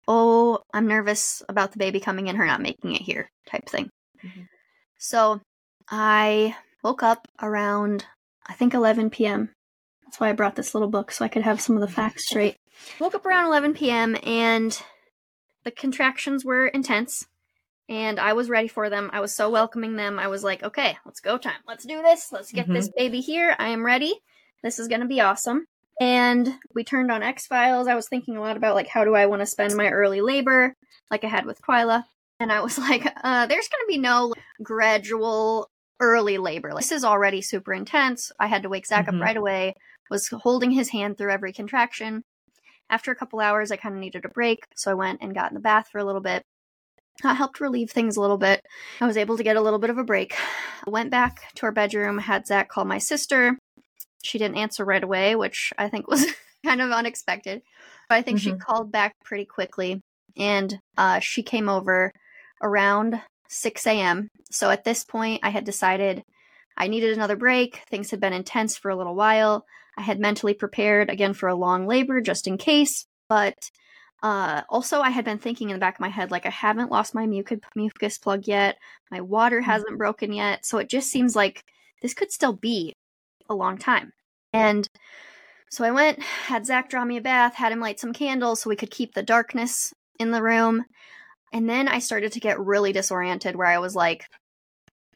oh, 0.08 0.60
I'm 0.74 0.88
nervous 0.88 1.42
about 1.48 1.72
the 1.72 1.78
baby 1.80 2.00
coming 2.00 2.28
in, 2.28 2.36
her 2.36 2.46
not 2.46 2.62
making 2.62 2.96
it 2.96 3.02
here 3.02 3.30
type 3.48 3.68
thing. 3.68 3.90
Mhm. 4.24 4.48
So 4.98 5.42
I 5.90 6.56
woke 6.84 7.04
up 7.04 7.28
around, 7.42 8.06
I 8.48 8.54
think 8.54 8.74
11 8.74 9.10
p.m. 9.10 9.54
That's 10.06 10.20
why 10.20 10.30
I 10.30 10.34
brought 10.34 10.56
this 10.56 10.74
little 10.74 10.90
book 10.90 11.12
so 11.12 11.26
I 11.26 11.30
could 11.30 11.44
have 11.44 11.62
some 11.62 11.76
of 11.76 11.82
the 11.82 11.88
facts 11.88 12.26
straight. 12.30 12.58
Woke 13.00 13.16
up 13.16 13.26
around 13.26 13.46
11 13.48 13.74
p.m. 13.74 14.18
and 14.24 14.82
the 15.64 15.72
contractions 15.72 16.44
were 16.44 16.68
intense 16.68 17.26
and 17.90 18.20
I 18.20 18.34
was 18.34 18.50
ready 18.50 18.68
for 18.68 18.90
them. 18.90 19.10
I 19.14 19.20
was 19.20 19.36
so 19.36 19.50
welcoming 19.50 19.96
them. 19.96 20.20
I 20.20 20.28
was 20.28 20.44
like, 20.44 20.64
okay, 20.64 20.98
let's 21.06 21.20
go 21.20 21.38
time. 21.38 21.60
Let's 21.68 21.86
do 21.86 22.02
this. 22.02 22.32
Let's 22.32 22.52
get 22.52 22.68
this 22.68 22.90
baby 22.96 23.20
here. 23.20 23.56
I 23.60 23.70
am 23.70 23.86
ready. 23.86 24.14
This 24.62 24.80
is 24.80 24.88
going 24.88 25.02
to 25.02 25.08
be 25.08 25.22
awesome. 25.22 25.66
And 26.04 26.56
we 26.76 26.84
turned 26.84 27.10
on 27.12 27.24
X 27.24 27.48
Files. 27.48 27.88
I 27.88 27.96
was 27.96 28.10
thinking 28.10 28.36
a 28.36 28.42
lot 28.42 28.58
about 28.58 28.76
like 28.76 28.88
how 28.90 29.06
do 29.06 29.16
I 29.16 29.26
want 29.28 29.42
to 29.42 29.46
spend 29.46 29.74
my 29.78 29.88
early 29.90 30.20
labor, 30.20 30.74
like 31.10 31.24
I 31.24 31.28
had 31.28 31.46
with 31.46 31.62
Twyla. 31.62 32.04
And 32.42 32.52
I 32.52 32.60
was 32.60 32.78
like, 32.90 33.06
uh, 33.24 33.46
there's 33.46 33.70
going 33.70 33.84
to 33.84 33.88
be 33.88 33.98
no 33.98 34.34
gradual 34.62 35.70
early 36.02 36.38
labor. 36.38 36.74
Like, 36.74 36.84
this 36.84 36.92
is 36.92 37.06
already 37.06 37.42
super 37.42 37.74
intense. 37.74 38.34
I 38.38 38.48
had 38.48 38.64
to 38.64 38.70
wake 38.70 38.86
Zach 38.86 39.06
Mhm. 39.08 39.16
up 39.16 39.22
right 39.22 39.38
away. 39.38 39.76
Was 40.12 40.28
holding 40.28 40.72
his 40.72 40.90
hand 40.90 41.18
through 41.18 41.32
every 41.32 41.54
contraction. 41.54 42.24
After 42.90 43.10
a 43.12 43.16
couple 43.16 43.40
hours, 43.40 43.72
I 43.72 43.78
kind 43.78 43.96
of 43.96 44.02
needed 44.02 44.26
a 44.26 44.30
break, 44.30 44.60
so 44.76 44.92
I 44.92 44.96
went 44.96 45.22
and 45.22 45.34
got 45.34 45.52
in 45.52 45.56
the 45.56 45.62
bath 45.62 45.88
for 45.90 46.00
a 46.00 46.04
little 46.04 46.20
bit. 46.22 46.44
That 47.22 47.38
helped 47.38 47.62
relieve 47.62 47.92
things 47.92 48.18
a 48.18 48.22
little 48.22 48.38
bit. 48.38 48.60
I 49.00 49.08
was 49.08 49.16
able 49.16 49.38
to 49.38 49.44
get 49.44 49.56
a 49.56 49.62
little 49.62 49.80
bit 49.80 49.90
of 49.90 49.98
a 49.98 50.04
break. 50.04 50.36
I 50.86 50.90
went 50.90 51.12
back 51.12 51.54
to 51.56 51.66
our 51.66 51.72
bedroom, 51.72 52.18
had 52.18 52.46
Zach 52.46 52.68
call 52.68 52.84
my 52.84 52.98
sister. 52.98 53.58
She 54.24 54.38
didn't 54.38 54.58
answer 54.58 54.84
right 54.86 55.04
away, 55.04 55.36
which 55.36 55.72
I 55.78 55.90
think 55.90 56.08
was 56.08 56.26
kind 56.66 56.82
of 56.82 56.92
unexpected. 56.92 57.62
But 58.10 58.16
I 58.16 58.22
think 58.22 58.40
she 58.40 58.52
Mhm. 58.52 58.60
called 58.60 58.92
back 58.92 59.16
pretty 59.24 59.46
quickly. 59.46 60.02
And 60.36 60.80
uh, 60.98 61.20
she 61.20 61.44
came 61.44 61.70
over 61.70 62.12
around 62.62 63.22
6 63.50 63.86
a.m. 63.86 64.30
So 64.50 64.70
at 64.72 64.84
this 64.84 65.04
point, 65.04 65.42
I 65.44 65.50
had 65.50 65.66
decided 65.66 66.24
I 66.76 66.88
needed 66.88 67.14
another 67.16 67.36
break. 67.36 67.82
Things 67.90 68.10
had 68.10 68.20
been 68.20 68.34
intense 68.34 68.78
for 68.78 68.90
a 68.90 68.96
little 68.96 69.16
while. 69.16 69.66
I 69.96 70.02
had 70.02 70.20
mentally 70.20 70.56
prepared 70.56 71.10
again 71.12 71.34
for 71.34 71.48
a 71.48 71.56
long 71.56 71.86
labor 71.86 72.20
just 72.22 72.48
in 72.48 72.58
case. 72.58 73.06
But 73.30 73.70
uh, 74.24 74.64
also, 74.70 75.02
I 75.02 75.10
had 75.12 75.26
been 75.26 75.38
thinking 75.38 75.70
in 75.70 75.76
the 75.76 75.80
back 75.80 75.96
of 75.96 76.00
my 76.00 76.10
head, 76.10 76.32
like, 76.32 76.46
I 76.46 76.50
haven't 76.50 76.90
lost 76.92 77.14
my 77.14 77.28
mucus, 77.28 77.60
mucus 77.76 78.18
plug 78.18 78.48
yet. 78.48 78.78
My 79.12 79.22
water 79.22 79.62
hasn't 79.62 79.98
broken 79.98 80.32
yet. 80.34 80.66
So 80.66 80.78
it 80.78 80.90
just 80.90 81.10
seems 81.12 81.36
like 81.36 81.64
this 82.02 82.14
could 82.14 82.32
still 82.32 82.54
be 82.54 82.96
a 83.54 83.56
long 83.56 83.78
time. 83.78 84.12
And 84.52 84.88
so 85.70 85.84
I 85.84 85.92
went, 85.92 86.22
had 86.22 86.66
Zach 86.66 86.90
draw 86.90 87.04
me 87.06 87.18
a 87.18 87.22
bath, 87.22 87.56
had 87.56 87.72
him 87.72 87.80
light 87.80 88.00
some 88.00 88.14
candles 88.14 88.62
so 88.62 88.70
we 88.70 88.76
could 88.76 88.92
keep 88.92 89.14
the 89.14 89.24
darkness 89.24 89.94
in 90.20 90.32
the 90.32 90.44
room. 90.44 90.86
And 91.52 91.70
then 91.70 91.88
I 91.88 92.00
started 92.00 92.32
to 92.34 92.40
get 92.40 92.60
really 92.60 92.92
disoriented 92.92 93.56
where 93.56 93.68
I 93.68 93.80
was 93.80 93.96
like, 93.96 94.26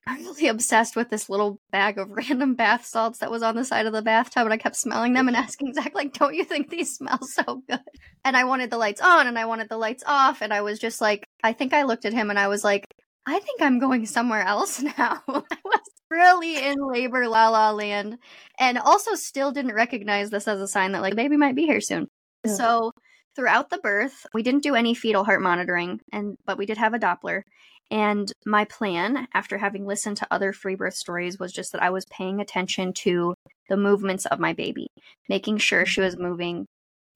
I'm 0.08 0.17
really 0.24 0.48
obsessed 0.48 0.96
with 0.96 1.10
this 1.10 1.29
little 1.29 1.60
bag 1.72 1.98
of 1.98 2.10
random 2.12 2.56
bath 2.56 2.86
salts 2.86 3.20
that 3.20 3.32
was 3.32 3.44
on 3.44 3.56
the 3.56 3.65
side 3.65 3.86
of 3.86 3.94
the 3.94 4.01
bathtub, 4.01 4.46
and 4.46 4.53
I 4.53 4.58
kept 4.58 4.75
smelling 4.75 5.13
them 5.13 5.27
and 5.27 5.38
asking 5.38 5.74
Zach, 5.74 5.94
like, 5.94 6.13
don't 6.13 6.36
you 6.36 6.44
think 6.44 6.70
these 6.70 6.96
smell 6.96 7.20
so 7.24 7.62
good? 7.70 7.82
And 8.24 8.38
I 8.38 8.46
wanted 8.46 8.72
the 8.72 8.77
lights 8.77 9.01
on 9.01 9.27
and 9.27 9.38
I 9.38 9.46
wanted 9.46 9.70
the 9.70 9.77
lights 9.77 10.03
off, 10.08 10.41
and 10.41 10.53
I 10.53 10.62
was 10.62 10.79
just 10.79 11.01
like, 11.01 11.27
I 11.44 11.53
think 11.53 11.74
I 11.74 11.84
looked 11.84 12.06
at 12.06 12.13
him 12.13 12.29
and 12.29 12.39
I 12.39 12.48
was 12.48 12.63
like, 12.63 12.86
I 13.25 13.39
think 13.39 13.62
I'm 13.62 13.79
going 13.79 14.06
somewhere 14.06 14.41
else 14.41 14.82
now. 14.82 15.22
I 15.27 15.58
was 15.65 15.82
really 16.10 16.58
in 16.58 16.78
labor 16.80 17.28
la 17.28 17.50
la 17.50 17.72
land, 17.72 18.18
and 18.60 18.78
also 18.78 19.16
still 19.16 19.52
didn't 19.52 19.74
recognize 19.74 20.30
this 20.30 20.48
as 20.48 20.62
a 20.62 20.68
sign 20.68 20.92
that 20.94 21.02
like 21.02 21.16
baby 21.16 21.38
might 21.38 21.56
be 21.56 21.66
here 21.66 21.82
soon. 21.82 22.08
Yeah. 22.46 22.54
So 22.54 22.92
throughout 23.36 23.70
the 23.70 23.80
birth, 23.80 24.26
we 24.34 24.44
didn't 24.44 24.64
do 24.64 24.76
any 24.76 24.94
fetal 24.94 25.24
heart 25.24 25.42
monitoring, 25.42 26.00
and 26.12 26.38
but 26.46 26.58
we 26.58 26.66
did 26.66 26.78
have 26.78 26.94
a 26.94 27.00
Doppler. 27.00 27.44
And 27.90 28.32
my 28.46 28.66
plan, 28.66 29.28
after 29.34 29.58
having 29.58 29.86
listened 29.86 30.18
to 30.18 30.28
other 30.30 30.52
free 30.52 30.76
birth 30.76 30.96
stories, 30.96 31.40
was 31.40 31.54
just 31.54 31.72
that 31.72 31.82
I 31.82 31.90
was 31.90 32.06
paying 32.06 32.42
attention 32.42 32.92
to 32.94 33.34
the 33.70 33.78
movements 33.78 34.26
of 34.26 34.40
my 34.40 34.54
baby, 34.54 34.88
making 35.30 35.60
sure 35.60 35.86
she 35.86 36.02
was 36.02 36.18
moving 36.18 36.66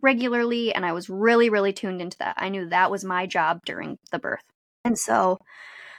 regularly. 0.02 0.74
And 0.74 0.86
I 0.86 0.94
was 0.94 1.10
really, 1.10 1.50
really 1.50 1.74
tuned 1.74 2.02
into 2.02 2.18
that. 2.20 2.36
I 2.38 2.50
knew 2.50 2.70
that 2.70 2.90
was 2.90 3.04
my 3.04 3.26
job 3.26 3.60
during 3.66 3.98
the 4.12 4.20
birth. 4.20 4.44
And 4.86 4.98
so 4.98 5.38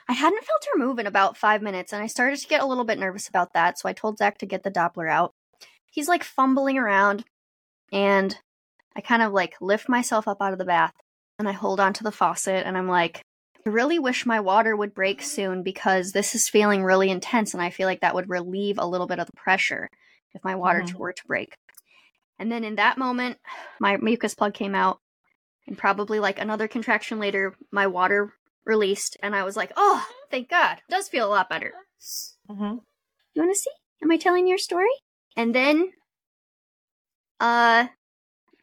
I 0.09 0.13
hadn't 0.15 0.45
felt 0.45 0.67
her 0.73 0.79
move 0.79 0.99
in 0.99 1.07
about 1.07 1.37
five 1.37 1.63
minutes, 1.63 1.93
and 1.93 2.03
I 2.03 2.07
started 2.07 2.39
to 2.41 2.49
get 2.49 2.63
a 2.63 2.67
little 2.67 2.85
bit 2.85 2.99
nervous 2.99 3.29
about 3.29 3.53
that. 3.55 3.79
So 3.79 3.89
I 3.89 3.93
told 3.93 4.19
Zach 4.19 4.39
to 4.39 4.47
get 4.47 4.63
the 4.63 4.71
Doppler 4.71 5.11
out. 5.11 5.33
He's 5.91 6.09
like 6.09 6.25
fumbling 6.25 6.79
around, 6.79 7.25
and 7.93 8.37
I 8.97 9.01
kind 9.01 9.23
of 9.23 9.33
like 9.33 9.55
lift 9.61 9.89
myself 9.89 10.27
up 10.29 10.39
out 10.41 10.53
of 10.53 10.59
the 10.59 10.65
bath 10.65 10.93
and 11.39 11.49
I 11.49 11.53
hold 11.53 11.81
onto 11.81 12.05
the 12.05 12.13
faucet, 12.13 12.67
and 12.67 12.77
I'm 12.77 12.89
like, 12.89 13.23
I 13.67 13.71
really 13.71 13.99
wish 13.99 14.27
my 14.27 14.41
water 14.41 14.77
would 14.77 14.95
break 14.95 15.23
soon 15.23 15.63
because 15.63 16.13
this 16.13 16.35
is 16.35 16.49
feeling 16.49 16.85
really 16.85 17.11
intense 17.11 17.55
and 17.55 17.63
I 17.63 17.71
feel 17.71 17.87
like 17.87 18.01
that 18.01 18.15
would 18.15 18.29
relieve 18.29 18.79
a 18.79 18.87
little 18.87 19.07
bit 19.07 19.19
of 19.19 19.27
the 19.27 19.37
pressure 19.37 19.89
if 20.35 20.43
my 20.45 20.55
water 20.57 20.83
Mhm. 20.83 20.95
were 20.95 21.13
to 21.13 21.27
break. 21.27 21.55
And 22.39 22.51
then 22.51 22.65
in 22.65 22.77
that 22.77 22.99
moment, 22.99 23.39
my 23.81 23.97
mucus 23.97 24.35
plug 24.35 24.53
came 24.55 24.75
out 24.75 24.99
and 25.67 25.79
probably 25.79 26.19
like 26.21 26.41
another 26.41 26.67
contraction 26.69 27.19
later, 27.19 27.55
my 27.71 27.87
water 27.87 28.33
released 28.65 29.17
and 29.23 29.35
I 29.35 29.45
was 29.45 29.57
like, 29.57 29.73
"Oh, 29.77 30.07
thank 30.31 30.49
God. 30.49 30.79
It 30.79 30.91
does 30.91 31.09
feel 31.09 31.27
a 31.27 31.31
lot 31.31 31.49
better." 31.49 31.73
Mhm. 32.51 32.81
You 33.35 33.43
want 33.43 33.55
to 33.55 33.59
see? 33.59 33.71
Am 34.03 34.11
I 34.11 34.17
telling 34.17 34.47
your 34.47 34.59
story? 34.59 34.91
And 35.37 35.55
then 35.55 35.93
uh 37.41 37.87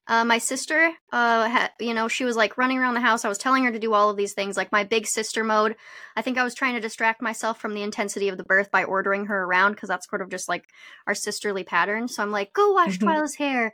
uh, 0.07 0.25
my 0.25 0.39
sister, 0.39 0.87
uh, 1.13 1.47
ha- 1.47 1.69
you 1.79 1.93
know, 1.93 2.07
she 2.07 2.25
was 2.25 2.35
like 2.35 2.57
running 2.57 2.79
around 2.79 2.95
the 2.95 2.99
house. 2.99 3.23
I 3.23 3.29
was 3.29 3.37
telling 3.37 3.63
her 3.65 3.71
to 3.71 3.77
do 3.77 3.93
all 3.93 4.09
of 4.09 4.17
these 4.17 4.33
things, 4.33 4.57
like 4.57 4.71
my 4.71 4.83
big 4.83 5.05
sister 5.05 5.43
mode. 5.43 5.75
I 6.15 6.23
think 6.23 6.39
I 6.39 6.43
was 6.43 6.55
trying 6.55 6.73
to 6.73 6.79
distract 6.81 7.21
myself 7.21 7.59
from 7.61 7.75
the 7.75 7.83
intensity 7.83 8.27
of 8.27 8.35
the 8.37 8.43
birth 8.43 8.71
by 8.71 8.83
ordering 8.85 9.27
her 9.27 9.43
around 9.43 9.73
because 9.73 9.87
that's 9.87 10.09
sort 10.09 10.23
of 10.23 10.31
just 10.31 10.49
like 10.49 10.65
our 11.05 11.13
sisterly 11.13 11.63
pattern. 11.63 12.07
So 12.07 12.23
I'm 12.23 12.31
like, 12.31 12.53
go 12.53 12.71
wash 12.71 12.97
Mhm. 12.97 13.01
Twyla's 13.03 13.35
hair, 13.35 13.71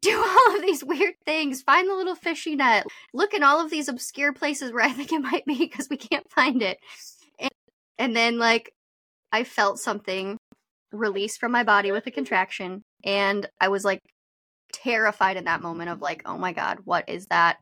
do 0.00 0.16
all 0.48 0.56
of 0.56 0.62
these 0.62 0.84
weird 0.84 1.14
things, 1.24 1.62
find 1.62 1.88
the 1.88 1.94
little 1.94 2.14
fishy 2.14 2.56
net, 2.56 2.86
look 3.12 3.34
in 3.34 3.42
all 3.42 3.64
of 3.64 3.70
these 3.70 3.88
obscure 3.88 4.32
places 4.32 4.72
where 4.72 4.84
I 4.84 4.90
think 4.90 5.12
it 5.12 5.20
might 5.20 5.44
be 5.44 5.56
because 5.56 5.88
we 5.88 5.96
can't 5.96 6.30
find 6.30 6.62
it. 6.62 6.78
And, 7.38 7.50
and 7.98 8.16
then, 8.16 8.38
like, 8.38 8.72
I 9.32 9.44
felt 9.44 9.78
something 9.78 10.38
release 10.92 11.36
from 11.36 11.52
my 11.52 11.64
body 11.64 11.92
with 11.92 12.06
a 12.06 12.10
contraction, 12.10 12.82
and 13.04 13.48
I 13.60 13.68
was 13.68 13.84
like 13.84 14.00
terrified 14.72 15.36
in 15.36 15.44
that 15.44 15.62
moment 15.62 15.90
of 15.90 16.00
like, 16.00 16.22
oh 16.26 16.38
my 16.38 16.52
god, 16.52 16.78
what 16.84 17.08
is 17.08 17.26
that? 17.26 17.58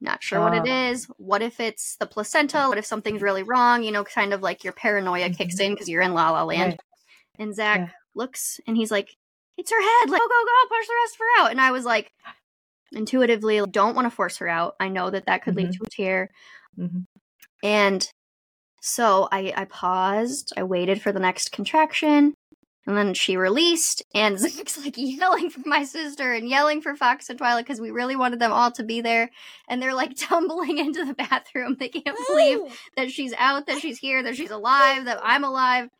Not 0.00 0.22
sure 0.22 0.40
what 0.40 0.54
it 0.54 0.68
Oh. 0.68 1.08
What 1.16 1.42
if 1.42 1.58
it's 1.58 1.96
the 1.96 2.06
placenta? 2.06 2.66
What 2.68 2.78
if 2.78 2.86
something's 2.86 3.22
really 3.22 3.42
wrong? 3.42 3.82
You 3.82 3.90
know, 3.90 4.04
kind 4.04 4.32
of 4.32 4.42
like 4.42 4.62
your 4.62 4.72
paranoia 4.72 5.30
kicks 5.30 5.56
mm-hmm. 5.56 5.64
in 5.64 5.72
because 5.72 5.88
you're 5.88 6.02
in 6.02 6.14
La 6.14 6.30
La 6.30 6.44
Land. 6.44 6.72
Right. 6.72 6.80
And 7.40 7.54
Zach 7.54 7.80
Yeah. 7.80 7.88
looks 8.14 8.60
and 8.66 8.76
he's 8.76 8.92
like, 8.92 9.16
it's 9.58 9.70
her 9.70 9.80
head. 9.80 10.10
Like, 10.10 10.20
go, 10.20 10.26
go, 10.26 10.44
go, 10.44 10.76
push 10.76 10.86
the 10.86 10.94
rest 11.02 11.14
of 11.14 11.18
her 11.18 11.42
out. 11.42 11.50
And 11.50 11.60
I 11.60 11.72
was 11.72 11.84
like, 11.84 12.12
intuitively, 12.92 13.60
don't 13.70 13.94
want 13.94 14.06
to 14.06 14.10
force 14.10 14.38
her 14.38 14.48
out. 14.48 14.76
I 14.80 14.88
know 14.88 15.10
that 15.10 15.26
that 15.26 15.42
could 15.42 15.54
mm-hmm. 15.54 15.66
lead 15.66 15.72
to 15.74 15.84
a 15.84 15.90
tear. 15.90 16.30
Mm-hmm. 16.78 17.00
And 17.62 18.08
so 18.80 19.28
I, 19.30 19.52
I 19.56 19.64
paused. 19.64 20.52
I 20.56 20.62
waited 20.62 21.02
for 21.02 21.12
the 21.12 21.20
next 21.20 21.52
contraction. 21.52 22.34
And 22.86 22.96
then 22.96 23.12
she 23.12 23.36
released, 23.36 24.02
and 24.14 24.38
Zach's 24.38 24.82
like 24.82 24.94
yelling 24.96 25.50
for 25.50 25.60
my 25.66 25.84
sister 25.84 26.32
and 26.32 26.48
yelling 26.48 26.80
for 26.80 26.96
Fox 26.96 27.28
and 27.28 27.38
Twyla 27.38 27.58
because 27.58 27.82
we 27.82 27.90
really 27.90 28.16
wanted 28.16 28.38
them 28.38 28.50
all 28.50 28.70
to 28.72 28.82
be 28.82 29.02
there. 29.02 29.30
And 29.68 29.82
they're 29.82 29.92
like 29.92 30.14
tumbling 30.16 30.78
into 30.78 31.04
the 31.04 31.12
bathroom. 31.12 31.76
They 31.78 31.90
can't 31.90 32.16
believe 32.28 32.60
that 32.96 33.10
she's 33.10 33.34
out, 33.36 33.66
that 33.66 33.80
she's 33.80 33.98
here, 33.98 34.22
that 34.22 34.36
she's 34.36 34.50
alive, 34.50 35.04
that 35.04 35.20
I'm 35.22 35.44
alive. 35.44 35.90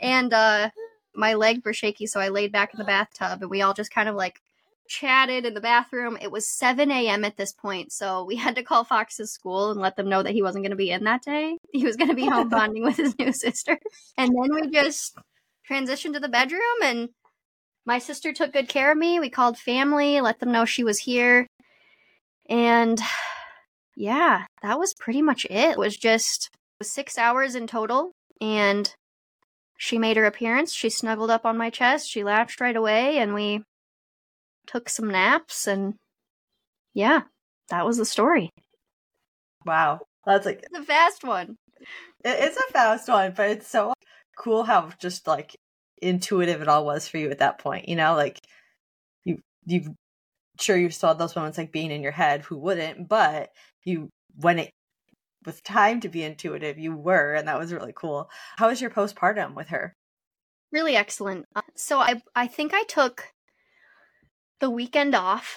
And 0.00 0.32
uh, 0.32 0.70
my 1.14 1.34
legs 1.34 1.60
were 1.64 1.72
shaky, 1.72 2.06
so 2.06 2.20
I 2.20 2.28
laid 2.28 2.52
back 2.52 2.72
in 2.72 2.78
the 2.78 2.84
bathtub, 2.84 3.42
and 3.42 3.50
we 3.50 3.62
all 3.62 3.74
just 3.74 3.92
kind 3.92 4.08
of 4.08 4.14
like 4.14 4.40
chatted 4.90 5.46
in 5.46 5.54
the 5.54 5.60
bathroom. 5.60 6.18
It 6.20 6.32
was 6.32 6.48
7 6.48 6.90
a.m. 6.90 7.24
at 7.24 7.36
this 7.36 7.52
point, 7.52 7.92
so 7.92 8.24
we 8.24 8.36
had 8.36 8.56
to 8.56 8.62
call 8.62 8.84
Fox's 8.84 9.32
school 9.32 9.70
and 9.70 9.80
let 9.80 9.96
them 9.96 10.08
know 10.08 10.22
that 10.22 10.32
he 10.32 10.42
wasn't 10.42 10.64
going 10.64 10.70
to 10.70 10.76
be 10.76 10.90
in 10.90 11.04
that 11.04 11.22
day. 11.22 11.56
He 11.72 11.84
was 11.84 11.96
going 11.96 12.10
to 12.10 12.16
be 12.16 12.26
home 12.26 12.48
bonding 12.50 12.82
with 12.82 12.96
his 12.96 13.16
new 13.18 13.32
sister. 13.32 13.78
And 14.18 14.30
then 14.30 14.54
we 14.54 14.70
just 14.70 15.16
transitioned 15.70 16.14
to 16.14 16.20
the 16.20 16.28
bedroom 16.28 16.60
and 16.82 17.08
my 17.86 17.98
sister 17.98 18.32
took 18.32 18.52
good 18.52 18.68
care 18.68 18.90
of 18.92 18.98
me. 18.98 19.20
We 19.20 19.30
called 19.30 19.56
family, 19.56 20.20
let 20.20 20.40
them 20.40 20.52
know 20.52 20.64
she 20.64 20.84
was 20.84 20.98
here. 20.98 21.46
And 22.48 23.00
yeah, 23.96 24.46
that 24.62 24.78
was 24.78 24.94
pretty 24.98 25.22
much 25.22 25.44
it. 25.44 25.70
It 25.70 25.78
was 25.78 25.96
just 25.96 26.50
6 26.82 27.16
hours 27.16 27.54
in 27.54 27.66
total 27.66 28.12
and 28.40 28.92
she 29.80 29.96
made 29.98 30.18
her 30.18 30.26
appearance. 30.26 30.74
She 30.74 30.90
snuggled 30.90 31.30
up 31.30 31.46
on 31.46 31.56
my 31.56 31.70
chest. 31.70 32.10
She 32.10 32.22
latched 32.22 32.60
right 32.60 32.76
away 32.76 33.16
and 33.16 33.32
we 33.32 33.62
took 34.66 34.90
some 34.90 35.08
naps 35.08 35.66
and 35.66 35.94
yeah, 36.92 37.22
that 37.70 37.86
was 37.86 37.96
the 37.96 38.04
story. 38.04 38.50
Wow. 39.64 40.00
That's 40.26 40.44
like 40.44 40.66
the 40.70 40.82
fast 40.82 41.24
one. 41.24 41.56
It's 42.22 42.58
a 42.58 42.72
fast 42.74 43.08
one, 43.08 43.32
but 43.34 43.48
it's 43.48 43.68
so 43.68 43.94
cool 44.36 44.64
how 44.64 44.90
just 45.00 45.26
like 45.26 45.56
intuitive 46.02 46.60
it 46.60 46.68
all 46.68 46.84
was 46.84 47.08
for 47.08 47.16
you 47.16 47.30
at 47.30 47.38
that 47.38 47.58
point. 47.58 47.88
You 47.88 47.96
know, 47.96 48.14
like 48.14 48.38
you 49.24 49.38
you 49.64 49.94
sure 50.60 50.76
you 50.76 50.90
saw 50.90 51.14
those 51.14 51.34
moments 51.34 51.56
like 51.56 51.72
being 51.72 51.90
in 51.90 52.02
your 52.02 52.12
head, 52.12 52.42
who 52.42 52.58
wouldn't, 52.58 53.08
but 53.08 53.48
you 53.86 54.10
when 54.36 54.58
it 54.58 54.72
was 55.44 55.60
time 55.60 56.00
to 56.00 56.08
be 56.08 56.22
intuitive, 56.22 56.78
you 56.78 56.94
were, 56.94 57.34
and 57.34 57.48
that 57.48 57.58
was 57.58 57.72
really 57.72 57.92
cool. 57.94 58.28
How 58.56 58.68
was 58.68 58.80
your 58.80 58.90
postpartum 58.90 59.54
with 59.54 59.68
her? 59.68 59.94
Really 60.72 60.96
excellent. 60.96 61.46
Uh, 61.54 61.62
so 61.74 61.98
I 61.98 62.22
I 62.34 62.46
think 62.46 62.72
I 62.74 62.84
took 62.84 63.28
the 64.60 64.70
weekend 64.70 65.14
off 65.14 65.56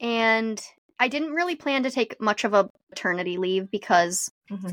and 0.00 0.60
I 0.98 1.08
didn't 1.08 1.34
really 1.34 1.54
plan 1.54 1.84
to 1.84 1.90
take 1.90 2.20
much 2.20 2.44
of 2.44 2.54
a 2.54 2.68
maternity 2.90 3.36
leave 3.36 3.70
because 3.70 4.30
mm-hmm. 4.50 4.70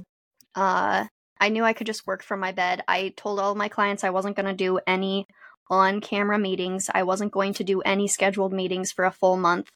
uh 0.55 1.05
I 1.39 1.49
knew 1.49 1.63
I 1.63 1.73
could 1.73 1.87
just 1.87 2.07
work 2.07 2.23
from 2.23 2.39
my 2.39 2.51
bed. 2.51 2.81
I 2.87 3.13
told 3.17 3.39
all 3.39 3.55
my 3.55 3.67
clients 3.67 4.03
I 4.03 4.09
wasn't 4.09 4.37
going 4.37 4.45
to 4.45 4.53
do 4.53 4.79
any 4.87 5.27
on 5.69 5.99
camera 5.99 6.39
meetings. 6.39 6.89
I 6.93 7.03
wasn't 7.03 7.31
going 7.31 7.53
to 7.55 7.63
do 7.63 7.81
any 7.81 8.07
scheduled 8.07 8.53
meetings 8.53 8.91
for 8.91 9.05
a 9.05 9.11
full 9.11 9.35
month, 9.37 9.69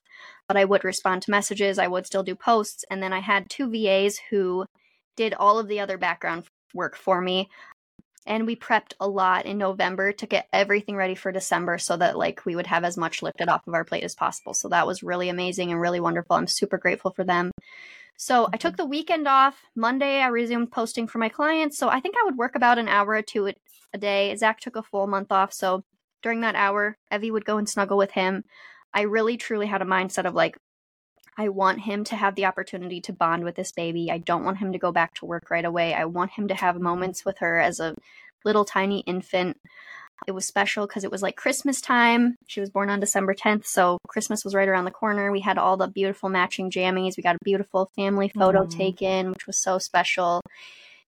but 0.49 0.57
I 0.57 0.65
would 0.65 0.83
respond 0.83 1.21
to 1.21 1.31
messages. 1.31 1.77
I 1.77 1.87
would 1.87 2.07
still 2.07 2.23
do 2.23 2.35
posts. 2.35 2.83
And 2.89 3.01
then 3.01 3.13
I 3.13 3.19
had 3.19 3.49
two 3.49 3.69
VAs 3.69 4.19
who 4.31 4.65
did 5.15 5.35
all 5.35 5.59
of 5.59 5.67
the 5.67 5.79
other 5.79 5.97
background 5.97 6.45
work 6.73 6.97
for 6.97 7.21
me. 7.21 7.49
And 8.25 8.47
we 8.47 8.55
prepped 8.55 8.93
a 8.99 9.07
lot 9.07 9.45
in 9.45 9.59
November 9.59 10.11
to 10.11 10.25
get 10.25 10.47
everything 10.51 10.95
ready 10.95 11.13
for 11.13 11.31
December 11.31 11.77
so 11.77 11.95
that 11.97 12.17
like 12.17 12.45
we 12.45 12.55
would 12.55 12.67
have 12.67 12.83
as 12.83 12.97
much 12.97 13.21
lifted 13.21 13.47
off 13.47 13.67
of 13.67 13.75
our 13.75 13.85
plate 13.85 14.03
as 14.03 14.15
possible. 14.15 14.55
So 14.55 14.69
that 14.69 14.87
was 14.87 15.03
really 15.03 15.29
amazing 15.29 15.71
and 15.71 15.79
really 15.79 15.99
wonderful. 15.99 16.35
I'm 16.35 16.47
super 16.47 16.79
grateful 16.79 17.11
for 17.11 17.23
them. 17.23 17.51
So 18.17 18.49
I 18.51 18.57
took 18.57 18.75
the 18.75 18.85
weekend 18.85 19.27
off. 19.27 19.61
Monday, 19.75 20.19
I 20.19 20.27
resumed 20.27 20.71
posting 20.71 21.07
for 21.07 21.19
my 21.19 21.29
clients. 21.29 21.77
So 21.77 21.89
I 21.89 21.99
think 21.99 22.15
I 22.19 22.25
would 22.25 22.37
work 22.37 22.55
about 22.55 22.79
an 22.79 22.89
hour 22.89 23.11
or 23.11 23.21
two 23.21 23.53
a 23.93 23.97
day. 23.97 24.35
Zach 24.35 24.59
took 24.59 24.75
a 24.75 24.83
full 24.83 25.05
month 25.05 25.31
off. 25.31 25.53
So 25.53 25.83
during 26.23 26.41
that 26.41 26.55
hour, 26.55 26.97
Evie 27.13 27.31
would 27.31 27.45
go 27.45 27.57
and 27.57 27.69
snuggle 27.69 27.97
with 27.97 28.11
him. 28.11 28.43
I 28.93 29.01
really 29.01 29.37
truly 29.37 29.67
had 29.67 29.81
a 29.81 29.85
mindset 29.85 30.25
of 30.25 30.33
like, 30.33 30.57
I 31.37 31.49
want 31.49 31.79
him 31.81 32.03
to 32.05 32.15
have 32.15 32.35
the 32.35 32.45
opportunity 32.45 32.99
to 33.01 33.13
bond 33.13 33.43
with 33.43 33.55
this 33.55 33.71
baby. 33.71 34.11
I 34.11 34.17
don't 34.17 34.43
want 34.43 34.57
him 34.57 34.73
to 34.73 34.79
go 34.79 34.91
back 34.91 35.13
to 35.15 35.25
work 35.25 35.49
right 35.49 35.63
away. 35.63 35.93
I 35.93 36.05
want 36.05 36.31
him 36.31 36.49
to 36.49 36.55
have 36.55 36.79
moments 36.79 37.23
with 37.23 37.37
her 37.39 37.59
as 37.59 37.79
a 37.79 37.95
little 38.43 38.65
tiny 38.65 39.01
infant. 39.01 39.57
It 40.27 40.31
was 40.33 40.45
special 40.45 40.85
because 40.85 41.05
it 41.05 41.11
was 41.11 41.21
like 41.21 41.37
Christmas 41.37 41.79
time. 41.79 42.35
She 42.47 42.59
was 42.59 42.69
born 42.69 42.89
on 42.89 42.99
December 42.99 43.33
10th, 43.33 43.65
so 43.65 43.99
Christmas 44.07 44.43
was 44.43 44.53
right 44.53 44.67
around 44.67 44.85
the 44.85 44.91
corner. 44.91 45.31
We 45.31 45.39
had 45.39 45.57
all 45.57 45.77
the 45.77 45.87
beautiful 45.87 46.27
matching 46.27 46.69
jammies. 46.69 47.15
We 47.15 47.23
got 47.23 47.35
a 47.35 47.45
beautiful 47.45 47.89
family 47.95 48.29
photo 48.37 48.65
mm. 48.65 48.77
taken, 48.77 49.29
which 49.29 49.47
was 49.47 49.57
so 49.57 49.77
special. 49.77 50.41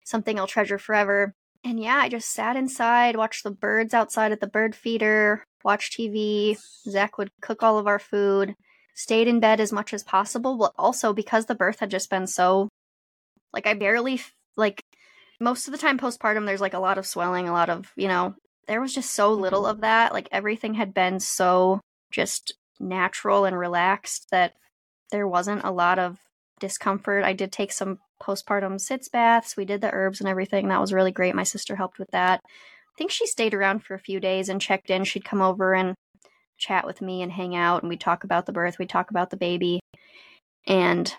Something 0.05 0.39
I'll 0.39 0.47
treasure 0.47 0.79
forever. 0.79 1.35
And 1.65 1.79
yeah, 1.79 1.97
I 1.97 2.09
just 2.09 2.31
sat 2.31 2.57
inside, 2.57 3.17
watched 3.17 3.45
the 3.45 3.51
birds 3.51 3.93
outside 3.93 4.33
at 4.33 4.41
the 4.41 4.47
bird 4.47 4.75
feeder, 4.75 5.45
watched 5.63 5.99
TV. 5.99 6.57
Zach 6.89 7.19
would 7.19 7.31
cook 7.43 7.63
all 7.63 7.79
of 7.79 7.87
our 7.87 7.99
food, 7.99 8.55
stayed 8.95 9.29
in 9.29 9.41
bed 9.41 9.61
as 9.61 9.73
much 9.73 9.93
as 9.93 10.03
possible. 10.03 10.57
But 10.57 10.73
also 10.79 11.13
because 11.13 11.47
the 11.47 11.55
birth 11.55 11.81
had 11.81 11.91
just 11.91 12.09
been 12.09 12.27
so, 12.27 12.69
like, 13.53 13.67
I 13.67 13.75
barely, 13.75 14.21
like, 14.57 14.83
most 15.41 15.67
of 15.67 15.73
the 15.73 15.79
time 15.79 15.99
postpartum, 15.99 16.47
there's 16.47 16.61
like 16.61 16.75
a 16.75 16.79
lot 16.79 16.99
of 16.99 17.07
swelling, 17.07 17.49
a 17.49 17.53
lot 17.53 17.71
of, 17.71 17.93
you 17.97 18.09
know, 18.09 18.35
there 18.67 18.81
was 18.81 18.95
just 18.95 19.15
so 19.15 19.33
little 19.33 19.63
mm-hmm. 19.63 19.71
of 19.71 19.81
that. 19.81 20.13
Like 20.13 20.29
everything 20.31 20.75
had 20.75 20.95
been 20.95 21.19
so 21.19 21.81
just 22.11 22.55
natural 22.79 23.45
and 23.45 23.59
relaxed 23.59 24.29
that 24.31 24.55
there 25.11 25.27
wasn't 25.27 25.65
a 25.65 25.71
lot 25.71 25.99
of 25.99 26.19
discomfort. 26.61 27.25
I 27.25 27.33
did 27.33 27.51
take 27.51 27.73
some 27.73 27.99
postpartum 28.23 28.81
sitz 28.81 29.09
baths. 29.09 29.57
We 29.57 29.65
did 29.65 29.81
the 29.81 29.93
herbs 29.93 30.21
and 30.21 30.29
everything. 30.29 30.69
That 30.69 30.81
was 30.81 30.93
really 30.93 31.13
great. 31.13 31.35
My 31.35 31.43
sister 31.43 31.77
helped 31.77 31.99
with 31.99 32.11
that. 32.11 32.41
I 32.45 32.97
think 32.99 33.11
she 33.11 33.27
stayed 33.27 33.55
around 33.55 33.83
for 33.83 33.95
a 33.95 34.01
few 34.01 34.21
days 34.21 34.49
and 34.49 34.61
checked 34.61 34.91
in. 34.91 35.05
She'd 35.05 35.25
come 35.25 35.41
over 35.41 35.75
and 35.75 35.95
chat 36.59 36.87
with 36.87 37.01
me 37.01 37.23
and 37.23 37.33
hang 37.33 37.57
out 37.57 37.83
and 37.83 37.89
we'd 37.89 38.01
talk 38.01 38.23
about 38.25 38.47
the 38.47 38.53
birth, 38.53 38.79
we'd 38.79 38.91
talk 38.91 39.11
about 39.11 39.31
the 39.31 39.37
baby. 39.37 39.81
And 40.67 41.13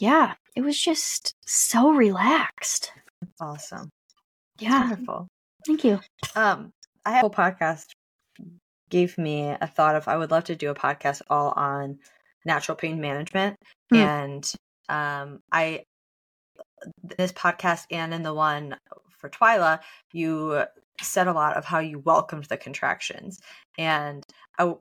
yeah, 0.00 0.34
it 0.56 0.62
was 0.62 0.80
just 0.80 1.32
so 1.46 1.90
relaxed. 1.90 2.92
Awesome. 3.40 3.88
Yeah. 4.58 4.88
Wonderful. 4.88 5.28
Thank 5.66 5.84
you. 5.84 6.00
Um 6.34 6.70
I 7.06 7.12
have 7.12 7.24
a 7.24 7.30
podcast 7.30 7.86
gave 8.90 9.18
me 9.18 9.54
a 9.60 9.66
thought 9.66 9.94
of 9.94 10.08
I 10.08 10.16
would 10.16 10.30
love 10.30 10.44
to 10.44 10.56
do 10.56 10.70
a 10.70 10.74
podcast 10.74 11.22
all 11.30 11.52
on 11.52 11.98
natural 12.44 12.76
pain 12.76 13.00
management. 13.00 13.56
Mm. 13.92 13.98
And 13.98 14.52
um, 14.88 15.40
I 15.52 15.84
this 17.02 17.32
podcast 17.32 17.84
and 17.90 18.12
in 18.14 18.22
the 18.22 18.34
one 18.34 18.76
for 19.10 19.28
Twyla, 19.28 19.80
you 20.12 20.64
said 21.00 21.28
a 21.28 21.32
lot 21.32 21.56
of 21.56 21.64
how 21.64 21.78
you 21.78 21.98
welcomed 21.98 22.44
the 22.44 22.56
contractions. 22.56 23.40
And 23.76 24.24
I 24.58 24.74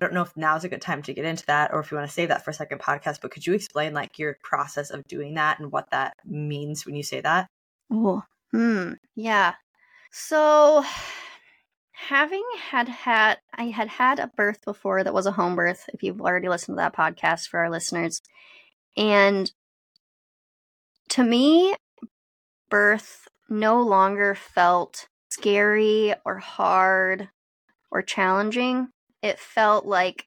don't 0.00 0.12
know 0.12 0.22
if 0.22 0.36
now's 0.36 0.64
a 0.64 0.68
good 0.68 0.82
time 0.82 1.02
to 1.02 1.14
get 1.14 1.24
into 1.24 1.46
that 1.46 1.72
or 1.72 1.80
if 1.80 1.90
you 1.90 1.96
want 1.96 2.08
to 2.08 2.14
save 2.14 2.28
that 2.28 2.44
for 2.44 2.50
a 2.50 2.54
second 2.54 2.80
podcast, 2.80 3.20
but 3.20 3.30
could 3.30 3.46
you 3.46 3.54
explain 3.54 3.94
like 3.94 4.18
your 4.18 4.36
process 4.42 4.90
of 4.90 5.04
doing 5.04 5.34
that 5.34 5.60
and 5.60 5.72
what 5.72 5.90
that 5.90 6.14
means 6.24 6.84
when 6.84 6.94
you 6.94 7.02
say 7.02 7.20
that? 7.20 7.48
Oh, 7.90 8.22
hmm. 8.52 8.92
Yeah. 9.14 9.54
So 10.10 10.84
having 11.92 12.44
had 12.70 12.88
had 12.88 13.38
I 13.54 13.64
had 13.64 13.88
had 13.88 14.18
a 14.18 14.30
birth 14.36 14.64
before 14.64 15.02
that 15.02 15.14
was 15.14 15.26
a 15.26 15.32
home 15.32 15.56
birth. 15.56 15.88
If 15.92 16.02
you've 16.02 16.20
already 16.20 16.48
listened 16.48 16.76
to 16.76 16.82
that 16.82 16.96
podcast 16.96 17.48
for 17.48 17.60
our 17.60 17.70
listeners, 17.70 18.20
and 18.96 19.50
to 21.10 21.22
me, 21.22 21.74
birth 22.70 23.28
no 23.48 23.82
longer 23.82 24.34
felt 24.34 25.06
scary 25.28 26.14
or 26.24 26.38
hard 26.38 27.28
or 27.90 28.02
challenging. 28.02 28.88
It 29.22 29.38
felt 29.38 29.86
like 29.86 30.26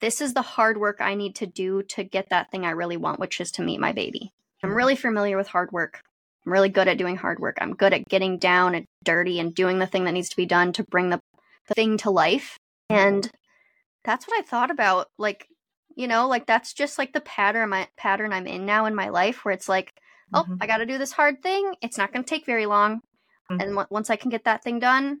this 0.00 0.20
is 0.20 0.34
the 0.34 0.42
hard 0.42 0.78
work 0.78 0.98
I 1.00 1.14
need 1.14 1.36
to 1.36 1.46
do 1.46 1.82
to 1.84 2.04
get 2.04 2.28
that 2.30 2.50
thing 2.50 2.66
I 2.66 2.70
really 2.70 2.96
want, 2.96 3.20
which 3.20 3.40
is 3.40 3.50
to 3.52 3.62
meet 3.62 3.80
my 3.80 3.92
baby. 3.92 4.32
I'm 4.62 4.70
mm-hmm. 4.70 4.76
really 4.76 4.96
familiar 4.96 5.36
with 5.36 5.48
hard 5.48 5.72
work. 5.72 6.02
I'm 6.44 6.52
really 6.52 6.68
good 6.68 6.88
at 6.88 6.98
doing 6.98 7.16
hard 7.16 7.38
work. 7.38 7.58
I'm 7.60 7.74
good 7.74 7.92
at 7.92 8.08
getting 8.08 8.38
down 8.38 8.74
and 8.74 8.86
dirty 9.04 9.40
and 9.40 9.54
doing 9.54 9.78
the 9.78 9.86
thing 9.86 10.04
that 10.04 10.12
needs 10.12 10.28
to 10.28 10.36
be 10.36 10.46
done 10.46 10.72
to 10.74 10.84
bring 10.84 11.10
the, 11.10 11.20
the 11.68 11.74
thing 11.74 11.98
to 11.98 12.10
life. 12.10 12.58
Mm-hmm. 12.90 13.06
And 13.06 13.30
that's 14.04 14.26
what 14.28 14.38
I 14.38 14.42
thought 14.42 14.70
about. 14.70 15.08
Like, 15.18 15.48
you 15.96 16.06
know, 16.06 16.28
like 16.28 16.46
that's 16.46 16.72
just 16.72 16.98
like 16.98 17.12
the 17.12 17.20
pattern 17.20 17.70
my 17.70 17.88
pattern 17.96 18.32
I'm 18.32 18.46
in 18.46 18.66
now 18.66 18.86
in 18.86 18.94
my 18.94 19.08
life 19.08 19.44
where 19.44 19.54
it's 19.54 19.68
like, 19.68 19.92
oh, 20.32 20.42
mm-hmm. 20.42 20.54
I 20.60 20.66
got 20.66 20.78
to 20.78 20.86
do 20.86 20.98
this 20.98 21.12
hard 21.12 21.42
thing. 21.42 21.74
It's 21.82 21.98
not 21.98 22.12
going 22.12 22.24
to 22.24 22.28
take 22.28 22.46
very 22.46 22.66
long. 22.66 22.96
Mm-hmm. 23.50 23.60
And 23.60 23.70
w- 23.70 23.86
once 23.90 24.10
I 24.10 24.16
can 24.16 24.30
get 24.30 24.44
that 24.44 24.62
thing 24.62 24.78
done, 24.78 25.20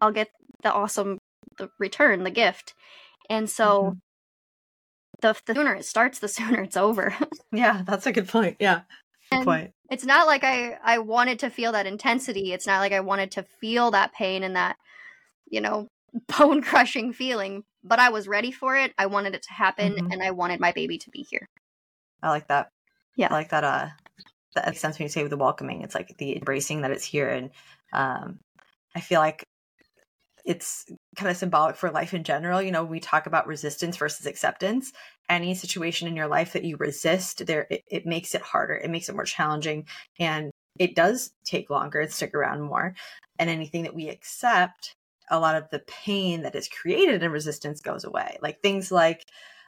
I'll 0.00 0.12
get 0.12 0.28
the 0.62 0.72
awesome 0.72 1.18
the 1.58 1.70
return, 1.78 2.24
the 2.24 2.30
gift. 2.30 2.74
And 3.28 3.48
so 3.50 3.82
mm-hmm. 3.82 3.98
the, 5.20 5.36
the 5.46 5.54
sooner 5.54 5.74
it 5.74 5.84
starts, 5.84 6.18
the 6.18 6.28
sooner 6.38 6.62
it's 6.62 6.76
over. 6.76 7.14
yeah, 7.52 7.82
that's 7.86 8.06
a 8.06 8.12
good 8.12 8.28
point. 8.28 8.56
Yeah. 8.60 8.82
Good 9.30 9.44
point 9.44 9.72
it's 9.90 10.04
not 10.04 10.26
like 10.26 10.44
I 10.44 10.78
I 10.82 10.98
wanted 10.98 11.38
to 11.40 11.50
feel 11.50 11.72
that 11.72 11.86
intensity. 11.86 12.52
It's 12.52 12.66
not 12.66 12.80
like 12.80 12.92
I 12.92 13.00
wanted 13.00 13.30
to 13.32 13.42
feel 13.60 13.90
that 13.92 14.12
pain 14.12 14.42
and 14.42 14.56
that 14.56 14.76
you 15.50 15.60
know 15.60 15.88
bone 16.38 16.62
crushing 16.62 17.12
feeling. 17.12 17.64
but 17.84 17.98
I 17.98 18.10
was 18.10 18.28
ready 18.28 18.50
for 18.50 18.76
it. 18.76 18.92
I 18.98 19.06
wanted 19.06 19.34
it 19.34 19.42
to 19.42 19.52
happen 19.52 19.94
Mhm. 19.94 20.12
and 20.12 20.22
I 20.22 20.32
wanted 20.32 20.60
my 20.60 20.72
baby 20.72 20.98
to 20.98 21.10
be 21.10 21.22
here. 21.22 21.48
I 22.22 22.30
like 22.30 22.48
that. 22.48 22.68
Yeah. 23.16 23.28
I 23.30 23.34
like 23.34 23.50
that. 23.50 23.64
Uh, 23.64 23.88
that 24.58 24.68
makes 24.68 24.80
sense 24.80 24.98
when 24.98 25.04
you 25.04 25.10
say 25.10 25.22
with 25.22 25.30
the 25.30 25.36
welcoming. 25.36 25.82
It's 25.82 25.94
like 25.94 26.16
the 26.18 26.36
embracing 26.36 26.82
that 26.82 26.90
it's 26.90 27.04
here, 27.04 27.28
and 27.28 27.50
um, 27.92 28.38
I 28.94 29.00
feel 29.00 29.20
like 29.20 29.44
it's 30.44 30.86
kind 31.16 31.30
of 31.30 31.36
symbolic 31.36 31.76
for 31.76 31.90
life 31.90 32.14
in 32.14 32.24
general. 32.24 32.62
You 32.62 32.72
know, 32.72 32.84
we 32.84 33.00
talk 33.00 33.26
about 33.26 33.46
resistance 33.46 33.96
versus 33.96 34.26
acceptance. 34.26 34.92
Any 35.28 35.54
situation 35.54 36.08
in 36.08 36.16
your 36.16 36.28
life 36.28 36.54
that 36.54 36.64
you 36.64 36.76
resist, 36.78 37.46
there 37.46 37.66
it, 37.70 37.82
it 37.90 38.06
makes 38.06 38.34
it 38.34 38.42
harder. 38.42 38.74
It 38.74 38.90
makes 38.90 39.08
it 39.08 39.14
more 39.14 39.24
challenging, 39.24 39.86
and 40.18 40.50
it 40.78 40.94
does 40.94 41.30
take 41.44 41.70
longer 41.70 42.00
and 42.00 42.12
stick 42.12 42.34
around 42.34 42.62
more. 42.62 42.94
And 43.38 43.50
anything 43.50 43.82
that 43.84 43.94
we 43.94 44.08
accept, 44.08 44.94
a 45.30 45.38
lot 45.38 45.56
of 45.56 45.68
the 45.70 45.80
pain 45.80 46.42
that 46.42 46.54
is 46.54 46.68
created 46.68 47.22
in 47.22 47.30
resistance 47.30 47.80
goes 47.80 48.04
away. 48.04 48.38
Like 48.42 48.60
things 48.62 48.90
like 48.90 49.24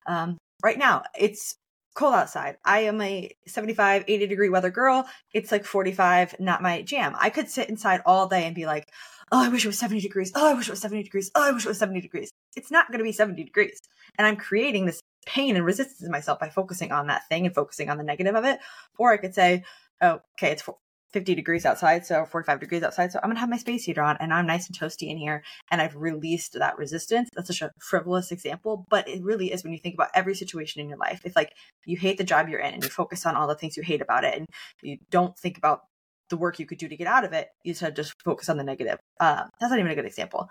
um, 0.06 0.38
right 0.62 0.78
now, 0.78 1.02
it's 1.18 1.56
cold 1.94 2.14
outside. 2.14 2.56
I 2.64 2.80
am 2.80 3.00
a 3.00 3.30
75, 3.46 4.04
80 4.06 4.26
degree 4.26 4.48
weather 4.48 4.70
girl. 4.70 5.06
It's 5.32 5.52
like 5.52 5.64
45, 5.64 6.36
not 6.40 6.62
my 6.62 6.82
jam. 6.82 7.14
I 7.18 7.30
could 7.30 7.48
sit 7.48 7.68
inside 7.68 8.02
all 8.06 8.28
day 8.28 8.44
and 8.44 8.54
be 8.54 8.66
like, 8.66 8.88
oh, 9.32 9.44
I 9.44 9.48
wish 9.48 9.64
it 9.64 9.68
was 9.68 9.78
70 9.78 10.00
degrees. 10.00 10.32
Oh, 10.34 10.50
I 10.50 10.54
wish 10.54 10.68
it 10.68 10.72
was 10.72 10.80
70 10.80 11.02
degrees. 11.02 11.30
Oh, 11.34 11.48
I 11.48 11.52
wish 11.52 11.64
it 11.64 11.68
was 11.68 11.78
70 11.78 12.00
degrees. 12.00 12.30
It's 12.56 12.70
not 12.70 12.88
going 12.88 12.98
to 12.98 13.04
be 13.04 13.12
70 13.12 13.42
degrees. 13.42 13.80
And 14.18 14.26
I'm 14.26 14.36
creating 14.36 14.86
this 14.86 15.00
pain 15.26 15.56
and 15.56 15.64
resistance 15.64 16.02
in 16.02 16.10
myself 16.10 16.40
by 16.40 16.48
focusing 16.48 16.92
on 16.92 17.06
that 17.08 17.28
thing 17.28 17.46
and 17.46 17.54
focusing 17.54 17.90
on 17.90 17.98
the 17.98 18.04
negative 18.04 18.34
of 18.34 18.44
it. 18.44 18.58
Or 18.98 19.12
I 19.12 19.16
could 19.16 19.34
say, 19.34 19.64
oh, 20.00 20.20
okay, 20.38 20.52
it's 20.52 20.68
50 21.12 21.34
degrees 21.34 21.66
outside, 21.66 22.06
so 22.06 22.24
45 22.24 22.60
degrees 22.60 22.82
outside. 22.82 23.12
So 23.12 23.18
I'm 23.22 23.30
gonna 23.30 23.40
have 23.40 23.50
my 23.50 23.56
space 23.56 23.84
heater 23.84 24.02
on 24.02 24.16
and 24.20 24.32
I'm 24.32 24.46
nice 24.46 24.66
and 24.68 24.78
toasty 24.78 25.10
in 25.10 25.18
here. 25.18 25.42
And 25.70 25.80
I've 25.80 25.96
released 25.96 26.54
that 26.58 26.78
resistance. 26.78 27.28
That's 27.34 27.48
such 27.48 27.62
a 27.62 27.70
frivolous 27.78 28.30
example, 28.30 28.86
but 28.88 29.08
it 29.08 29.22
really 29.22 29.52
is 29.52 29.64
when 29.64 29.72
you 29.72 29.78
think 29.78 29.94
about 29.94 30.10
every 30.14 30.34
situation 30.34 30.80
in 30.80 30.88
your 30.88 30.98
life. 30.98 31.20
If 31.24 31.36
like 31.36 31.52
you 31.84 31.96
hate 31.96 32.18
the 32.18 32.24
job 32.24 32.48
you're 32.48 32.60
in 32.60 32.74
and 32.74 32.84
you 32.84 32.90
focus 32.90 33.26
on 33.26 33.36
all 33.36 33.48
the 33.48 33.54
things 33.54 33.76
you 33.76 33.82
hate 33.82 34.02
about 34.02 34.24
it 34.24 34.36
and 34.36 34.46
you 34.82 34.98
don't 35.10 35.36
think 35.38 35.58
about 35.58 35.82
the 36.28 36.36
work 36.36 36.58
you 36.58 36.66
could 36.66 36.78
do 36.78 36.88
to 36.88 36.96
get 36.96 37.06
out 37.06 37.24
of 37.24 37.32
it, 37.32 37.48
you 37.64 37.74
should 37.74 37.96
just 37.96 38.14
focus 38.24 38.48
on 38.48 38.56
the 38.56 38.64
negative. 38.64 38.98
Uh, 39.18 39.44
that's 39.58 39.70
not 39.70 39.78
even 39.78 39.90
a 39.90 39.96
good 39.96 40.06
example. 40.06 40.48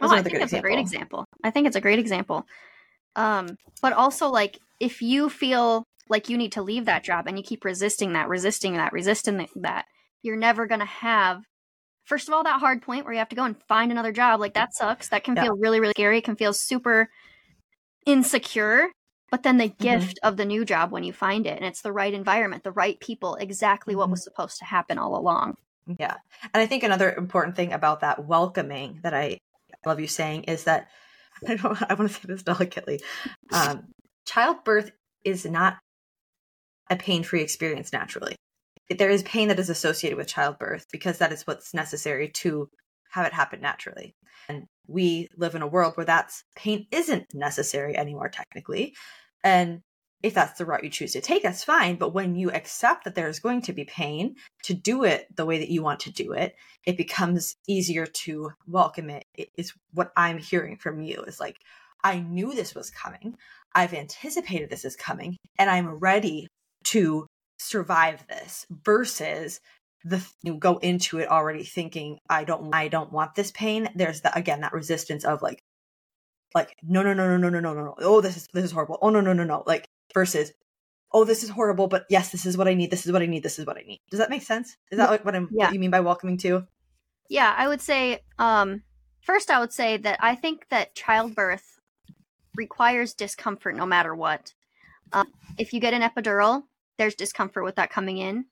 Oh, 0.00 0.08
I 0.08 0.22
think 0.22 0.34
good 0.34 0.42
that's 0.42 0.52
a 0.52 0.60
great 0.60 0.78
example. 0.78 1.24
I 1.42 1.50
think 1.50 1.66
it's 1.66 1.76
a 1.76 1.80
great 1.80 1.98
example. 1.98 2.44
Um, 3.16 3.56
but 3.80 3.92
also 3.92 4.28
like 4.28 4.58
if 4.80 5.02
you 5.02 5.28
feel 5.28 5.84
like 6.08 6.28
you 6.28 6.36
need 6.36 6.52
to 6.52 6.62
leave 6.62 6.86
that 6.86 7.04
job 7.04 7.26
and 7.26 7.38
you 7.38 7.44
keep 7.44 7.64
resisting 7.64 8.12
that, 8.14 8.28
resisting 8.28 8.74
that, 8.74 8.92
resisting 8.92 9.46
that, 9.56 9.86
you're 10.22 10.36
never 10.36 10.66
gonna 10.66 10.84
have 10.86 11.42
first 12.04 12.28
of 12.28 12.34
all 12.34 12.42
that 12.44 12.60
hard 12.60 12.82
point 12.82 13.04
where 13.04 13.12
you 13.14 13.18
have 13.18 13.28
to 13.28 13.36
go 13.36 13.44
and 13.44 13.56
find 13.68 13.90
another 13.92 14.12
job. 14.12 14.40
Like 14.40 14.54
that 14.54 14.74
sucks. 14.74 15.08
That 15.08 15.24
can 15.24 15.36
Yeah. 15.36 15.44
feel 15.44 15.56
really, 15.56 15.80
really 15.80 15.92
scary. 15.96 16.18
It 16.18 16.24
can 16.24 16.36
feel 16.36 16.52
super 16.52 17.08
insecure. 18.06 18.88
But 19.30 19.42
then 19.44 19.56
the 19.58 19.68
Mm-hmm. 19.68 19.82
gift 19.82 20.18
of 20.22 20.36
the 20.36 20.44
new 20.44 20.64
job 20.64 20.90
when 20.92 21.04
you 21.04 21.12
find 21.12 21.46
it 21.46 21.56
and 21.56 21.64
it's 21.64 21.80
the 21.80 21.92
right 21.92 22.12
environment, 22.12 22.64
the 22.64 22.72
right 22.72 22.98
people, 23.00 23.36
exactly 23.36 23.94
what 23.96 24.08
Mhm. 24.08 24.12
was 24.12 24.24
supposed 24.24 24.58
to 24.58 24.64
happen 24.66 24.98
all 24.98 25.16
along. 25.16 25.54
Yeah. 25.98 26.16
And 26.52 26.60
I 26.60 26.66
think 26.66 26.82
another 26.82 27.12
important 27.14 27.56
thing 27.56 27.72
about 27.72 28.00
that 28.00 28.26
welcoming 28.26 29.00
that 29.02 29.14
I 29.14 29.38
love 29.86 30.00
you 30.00 30.06
saying 30.06 30.44
is 30.44 30.64
that 30.64 30.88
I 31.48 31.54
don't 31.56 31.80
I 31.90 31.94
want 31.94 32.10
to 32.10 32.14
say 32.14 32.20
this 32.26 32.42
delicately. 32.42 33.00
Um, 33.52 33.88
childbirth 34.26 34.90
is 35.24 35.44
not 35.46 35.78
a 36.90 36.96
pain-free 36.96 37.40
experience 37.40 37.92
naturally. 37.92 38.36
There 38.98 39.10
is 39.10 39.22
pain 39.22 39.48
that 39.48 39.58
is 39.58 39.70
associated 39.70 40.16
with 40.16 40.28
childbirth 40.28 40.86
because 40.92 41.18
that 41.18 41.32
is 41.32 41.46
what's 41.46 41.74
necessary 41.74 42.30
to 42.36 42.68
have 43.10 43.26
it 43.26 43.32
happen 43.32 43.60
naturally. 43.60 44.14
And 44.48 44.64
we 44.86 45.28
live 45.36 45.54
in 45.54 45.62
a 45.62 45.66
world 45.66 45.96
where 45.96 46.06
that's 46.06 46.44
pain 46.56 46.86
isn't 46.90 47.26
necessary 47.34 47.96
anymore 47.96 48.28
technically. 48.28 48.94
And 49.44 49.80
if 50.22 50.34
that's 50.34 50.58
the 50.58 50.64
route 50.64 50.84
you 50.84 50.90
choose 50.90 51.12
to 51.12 51.20
take, 51.20 51.42
that's 51.42 51.64
fine. 51.64 51.96
But 51.96 52.14
when 52.14 52.36
you 52.36 52.50
accept 52.50 53.04
that 53.04 53.14
there's 53.14 53.40
going 53.40 53.62
to 53.62 53.72
be 53.72 53.84
pain 53.84 54.36
to 54.64 54.74
do 54.74 55.04
it 55.04 55.26
the 55.36 55.44
way 55.44 55.58
that 55.58 55.70
you 55.70 55.82
want 55.82 56.00
to 56.00 56.12
do 56.12 56.32
it, 56.32 56.54
it 56.86 56.96
becomes 56.96 57.56
easier 57.68 58.06
to 58.06 58.50
welcome 58.66 59.10
it. 59.10 59.24
It 59.34 59.48
is 59.58 59.72
what 59.92 60.12
I'm 60.16 60.38
hearing 60.38 60.76
from 60.76 61.00
you 61.00 61.22
is 61.22 61.40
like, 61.40 61.56
I 62.04 62.20
knew 62.20 62.54
this 62.54 62.74
was 62.74 62.90
coming. 62.90 63.36
I've 63.74 63.94
anticipated 63.94 64.70
this 64.70 64.84
is 64.84 64.96
coming 64.96 65.36
and 65.58 65.68
I'm 65.68 65.88
ready 65.88 66.46
to 66.86 67.26
survive 67.62 68.26
this 68.28 68.66
versus 68.70 69.60
the 70.04 70.24
you 70.42 70.56
go 70.56 70.78
into 70.78 71.18
it 71.18 71.30
already 71.30 71.64
thinking 71.64 72.18
I 72.28 72.44
don't 72.44 72.74
I 72.74 72.88
don't 72.88 73.12
want 73.12 73.34
this 73.34 73.50
pain. 73.52 73.88
There's 73.94 74.22
that 74.22 74.36
again 74.36 74.60
that 74.62 74.72
resistance 74.72 75.24
of 75.24 75.42
like 75.42 75.62
like 76.54 76.76
no 76.82 77.02
no 77.02 77.12
no 77.14 77.28
no 77.28 77.36
no 77.36 77.48
no 77.48 77.60
no 77.60 77.72
no 77.74 77.84
no 77.84 77.94
oh 77.98 78.20
this 78.20 78.36
is 78.36 78.48
this 78.52 78.64
is 78.64 78.72
horrible 78.72 78.98
oh 79.00 79.10
no 79.10 79.20
no 79.20 79.32
no 79.32 79.44
no 79.44 79.62
like 79.66 79.86
versus 80.12 80.52
oh 81.12 81.24
this 81.24 81.42
is 81.42 81.48
horrible 81.48 81.86
but 81.86 82.04
yes 82.10 82.30
this 82.30 82.44
is 82.44 82.56
what 82.58 82.68
I 82.68 82.74
need 82.74 82.90
this 82.90 83.06
is 83.06 83.12
what 83.12 83.22
I 83.22 83.26
need 83.26 83.42
this 83.42 83.58
is 83.58 83.66
what 83.66 83.78
I 83.78 83.82
need. 83.82 83.98
Does 84.10 84.18
that 84.18 84.30
make 84.30 84.42
sense? 84.42 84.76
Is 84.90 84.98
that 84.98 85.10
like 85.10 85.24
what 85.24 85.34
I'm 85.36 85.48
Yeah. 85.52 85.66
what 85.66 85.74
you 85.74 85.80
mean 85.80 85.90
by 85.90 86.00
welcoming 86.00 86.36
too? 86.36 86.66
Yeah, 87.28 87.54
I 87.56 87.68
would 87.68 87.80
say 87.80 88.20
um 88.38 88.82
first 89.20 89.50
I 89.50 89.60
would 89.60 89.72
say 89.72 89.96
that 89.98 90.18
I 90.20 90.34
think 90.34 90.68
that 90.70 90.94
childbirth 90.94 91.78
requires 92.56 93.14
discomfort 93.14 93.76
no 93.76 93.86
matter 93.86 94.14
what. 94.14 94.52
Um, 95.12 95.26
if 95.58 95.72
you 95.72 95.80
get 95.80 95.94
an 95.94 96.02
epidural, 96.02 96.64
there's 96.98 97.14
discomfort 97.14 97.64
with 97.64 97.76
that 97.76 97.90
coming 97.90 98.18
in. 98.18 98.46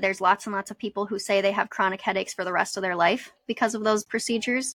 There's 0.00 0.20
lots 0.20 0.46
and 0.46 0.54
lots 0.54 0.70
of 0.70 0.78
people 0.78 1.06
who 1.06 1.18
say 1.18 1.40
they 1.40 1.52
have 1.52 1.70
chronic 1.70 2.00
headaches 2.00 2.34
for 2.34 2.44
the 2.44 2.52
rest 2.52 2.76
of 2.76 2.82
their 2.82 2.96
life 2.96 3.32
because 3.46 3.74
of 3.74 3.84
those 3.84 4.04
procedures. 4.04 4.74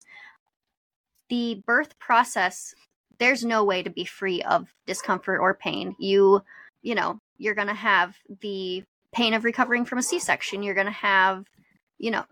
The 1.30 1.62
birth 1.66 2.00
process, 2.00 2.74
there's 3.20 3.44
no 3.44 3.64
way 3.64 3.84
to 3.84 3.90
be 3.90 4.06
free 4.06 4.42
of 4.44 4.74
discomfort 4.88 5.40
or 5.42 5.54
pain. 5.54 5.96
You, 6.00 6.42
you 6.82 6.96
know, 6.96 7.20
you're 7.38 7.56
going 7.56 7.68
to 7.68 7.74
have 7.74 8.16
the 8.42 8.84
pain 9.12 9.34
of 9.34 9.44
recovering 9.44 9.86
from 9.86 10.00
a 10.00 10.04
C-section. 10.04 10.64
You're 10.64 10.76
going 10.76 10.86
to 10.86 10.92
have, 10.92 11.46
you 11.98 12.12
know, 12.12 12.24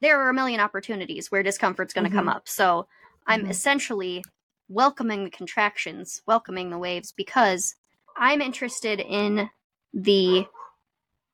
there 0.00 0.20
are 0.20 0.28
a 0.28 0.34
million 0.34 0.60
opportunities 0.60 1.30
where 1.32 1.42
discomfort's 1.42 1.94
going 1.94 2.08
to 2.08 2.14
come 2.14 2.28
up. 2.28 2.48
So 2.48 2.86
I'm 3.26 3.44
Mhm. 3.46 3.50
essentially 3.50 4.22
welcoming 4.68 5.24
the 5.24 5.30
contractions, 5.30 6.22
welcoming 6.26 6.70
the 6.70 6.78
waves 6.78 7.12
because 7.12 7.74
I'm 8.16 8.40
interested 8.40 9.00
in 9.00 9.50
the 9.94 10.46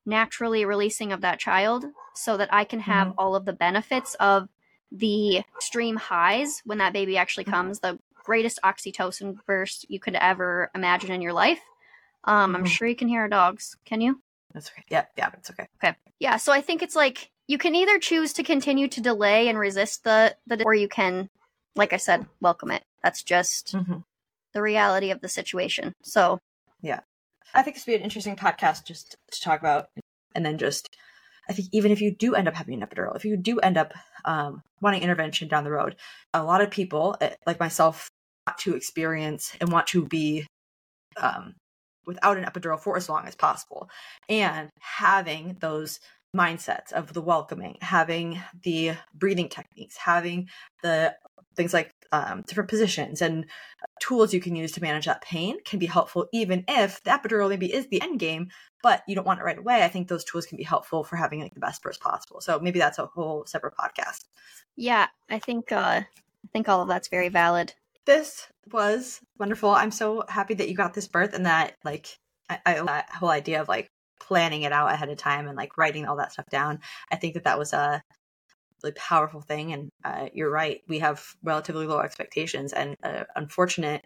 naturally 0.07 0.65
releasing 0.65 1.13
of 1.13 1.23
that 1.23 1.39
child 1.39 1.87
so 2.15 2.37
that 2.37 2.53
I 2.53 2.65
can 2.65 2.81
have 2.81 3.15
all 3.19 3.35
of 3.35 3.45
the 3.45 3.53
benefits 3.53 4.15
of 4.17 4.49
the 4.93 5.39
extreme 5.39 5.97
highs 5.97 6.63
when 6.65 6.79
that 6.79 6.93
baby 6.93 7.17
actually 7.17 7.45
Mhm. 7.45 7.51
comes, 7.51 7.81
the 7.81 7.99
greatest 8.25 8.59
oxytocin 8.65 9.39
burst 9.47 9.87
you 9.89 10.01
could 10.01 10.15
ever 10.17 10.71
imagine 10.75 11.13
in 11.13 11.23
your 11.23 11.33
life. 11.33 11.61
Um, 12.25 12.55
I'm 12.57 12.65
Mhm. 12.65 12.69
sure 12.69 12.89
you 12.89 12.97
can 12.97 13.09
hear 13.09 13.23
our 13.23 13.29
dogs. 13.29 13.77
Can 13.85 14.01
you? 14.01 14.21
That's 14.53 14.71
okay. 14.71 14.85
Yeah, 14.91 15.07
yeah, 15.17 15.31
it's 15.35 15.51
okay. 15.51 15.69
Okay. 15.83 15.97
Yeah, 16.19 16.37
so 16.37 16.53
I 16.53 16.61
think 16.61 16.83
it's 16.83 16.97
like 16.97 17.31
you 17.47 17.57
can 17.57 17.75
either 17.75 17.99
choose 17.99 18.33
to 18.35 18.43
continue 18.43 18.89
to 18.89 19.01
delay 19.01 19.49
and 19.49 19.59
resist 19.59 20.05
the 20.05 20.37
the 20.47 20.63
or 20.65 20.75
you 20.75 20.89
can 20.89 21.31
like 21.77 21.93
I 21.93 21.99
said, 21.99 22.27
welcome 22.41 22.73
it. 22.73 22.85
That's 23.03 23.23
just 23.23 23.75
Mhm. 23.75 24.05
the 24.53 24.61
reality 24.63 25.11
of 25.11 25.21
the 25.21 25.29
situation. 25.29 25.95
So, 26.03 26.41
I 27.55 27.63
think 27.63 27.77
this 27.77 27.87
would 27.87 27.93
be 27.93 27.97
an 27.97 28.03
interesting 28.03 28.37
podcast 28.37 28.85
just 28.87 29.17
to 29.33 29.41
talk 29.41 29.61
about. 29.61 29.89
And 30.35 30.45
then 30.47 30.59
just, 30.59 30.97
I 31.49 31.53
think 31.53 31.69
even 31.73 31.91
if 31.91 32.01
you 32.01 32.15
do 32.15 32.35
end 32.35 32.49
up 32.49 32.55
having 32.55 32.81
an 32.81 32.87
epidural, 32.87 33.17
if 33.17 33.25
you 33.25 33.37
do 33.37 33.59
end 33.59 33.77
up 33.77 33.93
um, 34.25 34.63
wanting 34.81 35.03
intervention 35.03 35.49
down 35.49 35.65
the 35.65 35.73
road, 35.73 35.97
a 36.33 36.45
lot 36.45 36.61
of 36.61 36.71
people, 36.71 37.17
eh, 37.21 37.35
like 37.47 37.59
myself, 37.59 38.09
want 38.47 38.59
to 38.59 38.75
experience 38.75 39.57
and 39.61 39.73
want 39.73 39.89
to 39.89 40.07
be 40.07 40.47
um, 41.17 41.55
without 42.07 42.37
an 42.37 42.45
epidural 42.45 42.81
for 42.81 42.97
as 42.97 43.09
long 43.09 43.27
as 43.27 43.35
possible. 43.35 43.89
And 44.29 44.71
having 44.81 45.57
those 45.61 46.01
mindsets 46.35 46.93
of 46.93 47.13
the 47.13 47.23
welcoming, 47.23 47.77
having 47.81 48.41
the 48.63 48.93
breathing 49.15 49.49
techniques, 49.49 49.97
having 49.97 50.49
the 50.83 51.15
things 51.61 51.75
like 51.75 51.93
um, 52.11 52.43
different 52.47 52.71
positions 52.71 53.21
and 53.21 53.45
tools 54.01 54.33
you 54.33 54.41
can 54.41 54.57
use 54.57 54.73
to 54.73 54.81
manage 54.81 55.05
that 55.05 55.21
pain 55.21 55.59
can 55.65 55.79
be 55.79 55.85
helpful, 55.85 56.27
even 56.33 56.65
if 56.67 57.03
the 57.03 57.11
epidural 57.11 57.51
maybe 57.51 57.73
is 57.73 57.87
the 57.89 58.01
end 58.01 58.19
game, 58.19 58.49
but 58.83 59.03
you 59.07 59.15
don't 59.15 59.27
want 59.27 59.41
it 59.41 59.45
right 59.45 59.59
away. 59.59 59.83
I 59.85 59.89
think 59.89 60.09
those 60.09 60.25
tools 60.25 60.47
can 60.47 60.57
be 60.57 60.65
helpful 60.65 61.05
for 61.05 61.17
having 61.17 61.43
like 61.43 61.53
the 61.53 61.61
best 61.61 61.83
birth 61.83 62.01
possible. 62.01 62.41
So 62.41 62.59
maybe 62.59 62.79
that's 62.79 62.99
a 62.99 63.07
whole 63.07 63.45
separate 63.45 63.75
podcast. 63.77 64.25
yeah, 64.75 65.09
I 65.29 65.39
think 65.39 65.71
uh 65.71 66.01
I 66.03 66.49
think 66.53 66.69
all 66.69 66.81
of 66.81 66.89
that's 66.89 67.09
very 67.09 67.29
valid. 67.29 67.75
This 68.07 68.49
was 68.73 69.21
wonderful. 69.39 69.71
I'm 69.71 69.91
so 69.91 70.25
happy 70.29 70.55
that 70.55 70.69
you 70.71 70.75
got 70.75 70.95
this 70.95 71.09
birth 71.09 71.35
and 71.35 71.45
that 71.45 71.75
like 71.85 72.19
I, 72.49 72.59
I 72.65 72.81
that 72.81 73.11
whole 73.11 73.29
idea 73.29 73.61
of 73.61 73.69
like 73.69 73.91
planning 74.19 74.63
it 74.63 74.73
out 74.73 74.91
ahead 74.91 75.11
of 75.11 75.19
time 75.19 75.47
and 75.47 75.59
like 75.59 75.77
writing 75.77 76.07
all 76.07 76.17
that 76.17 76.33
stuff 76.33 76.49
down. 76.51 76.81
I 77.13 77.17
think 77.17 77.35
that 77.35 77.45
that 77.45 77.59
was 77.59 77.75
a 77.75 78.03
really 78.83 78.95
powerful 78.95 79.41
thing. 79.41 79.73
And 79.73 79.91
uh, 80.05 80.29
you're 80.33 80.51
right. 80.51 80.81
We 80.89 80.99
have 81.01 81.25
relatively 81.43 81.87
low 81.87 82.01
expectations 82.01 82.73
and 82.73 82.97
uh, 83.03 83.25
unfortunate 83.37 84.05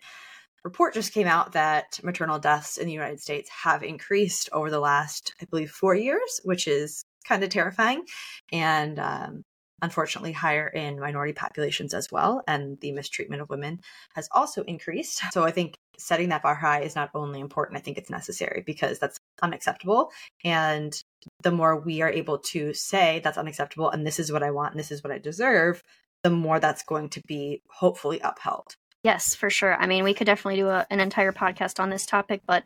report 0.64 0.94
just 0.94 1.12
came 1.12 1.26
out 1.26 1.52
that 1.52 2.00
maternal 2.02 2.38
deaths 2.38 2.78
in 2.78 2.86
the 2.86 2.92
United 2.92 3.20
States 3.20 3.50
have 3.50 3.82
increased 3.82 4.48
over 4.52 4.70
the 4.70 4.80
last, 4.80 5.34
I 5.40 5.44
believe, 5.44 5.70
four 5.70 5.94
years, 5.94 6.40
which 6.42 6.66
is 6.66 7.04
kind 7.28 7.44
of 7.44 7.50
terrifying. 7.50 8.04
And 8.50 8.98
um, 8.98 9.42
unfortunately 9.82 10.32
higher 10.32 10.66
in 10.66 10.98
minority 10.98 11.34
populations 11.34 11.92
as 11.92 12.10
well. 12.10 12.42
And 12.48 12.80
the 12.80 12.92
mistreatment 12.92 13.42
of 13.42 13.50
women 13.50 13.80
has 14.14 14.28
also 14.32 14.62
increased. 14.62 15.22
So 15.32 15.44
I 15.44 15.50
think 15.50 15.76
setting 15.98 16.30
that 16.30 16.42
bar 16.42 16.54
high 16.54 16.80
is 16.80 16.96
not 16.96 17.10
only 17.14 17.40
important, 17.40 17.76
I 17.76 17.80
think 17.82 17.98
it's 17.98 18.10
necessary 18.10 18.62
because 18.64 18.98
that's 18.98 19.18
unacceptable. 19.42 20.10
And 20.44 20.94
the 21.42 21.50
more 21.50 21.78
we 21.78 22.02
are 22.02 22.10
able 22.10 22.38
to 22.38 22.72
say 22.74 23.20
that's 23.24 23.38
unacceptable 23.38 23.90
and 23.90 24.06
this 24.06 24.18
is 24.18 24.30
what 24.30 24.42
I 24.42 24.50
want 24.50 24.72
and 24.72 24.78
this 24.78 24.90
is 24.90 25.02
what 25.02 25.12
I 25.12 25.18
deserve, 25.18 25.82
the 26.22 26.30
more 26.30 26.60
that's 26.60 26.82
going 26.82 27.10
to 27.10 27.20
be 27.26 27.62
hopefully 27.70 28.20
upheld. 28.22 28.76
Yes, 29.02 29.34
for 29.34 29.50
sure. 29.50 29.74
I 29.74 29.86
mean, 29.86 30.02
we 30.02 30.14
could 30.14 30.26
definitely 30.26 30.56
do 30.56 30.68
a, 30.68 30.86
an 30.90 30.98
entire 30.98 31.32
podcast 31.32 31.78
on 31.78 31.90
this 31.90 32.06
topic, 32.06 32.40
but 32.46 32.64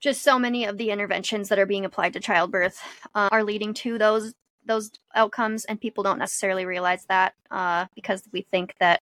just 0.00 0.22
so 0.22 0.38
many 0.38 0.64
of 0.64 0.78
the 0.78 0.90
interventions 0.90 1.48
that 1.48 1.58
are 1.58 1.66
being 1.66 1.84
applied 1.84 2.12
to 2.12 2.20
childbirth 2.20 2.80
uh, 3.14 3.28
are 3.32 3.44
leading 3.44 3.74
to 3.74 3.98
those 3.98 4.34
those 4.64 4.92
outcomes, 5.14 5.64
and 5.64 5.80
people 5.80 6.04
don't 6.04 6.20
necessarily 6.20 6.64
realize 6.64 7.04
that 7.06 7.34
uh, 7.50 7.86
because 7.96 8.22
we 8.32 8.42
think 8.42 8.74
that 8.78 9.00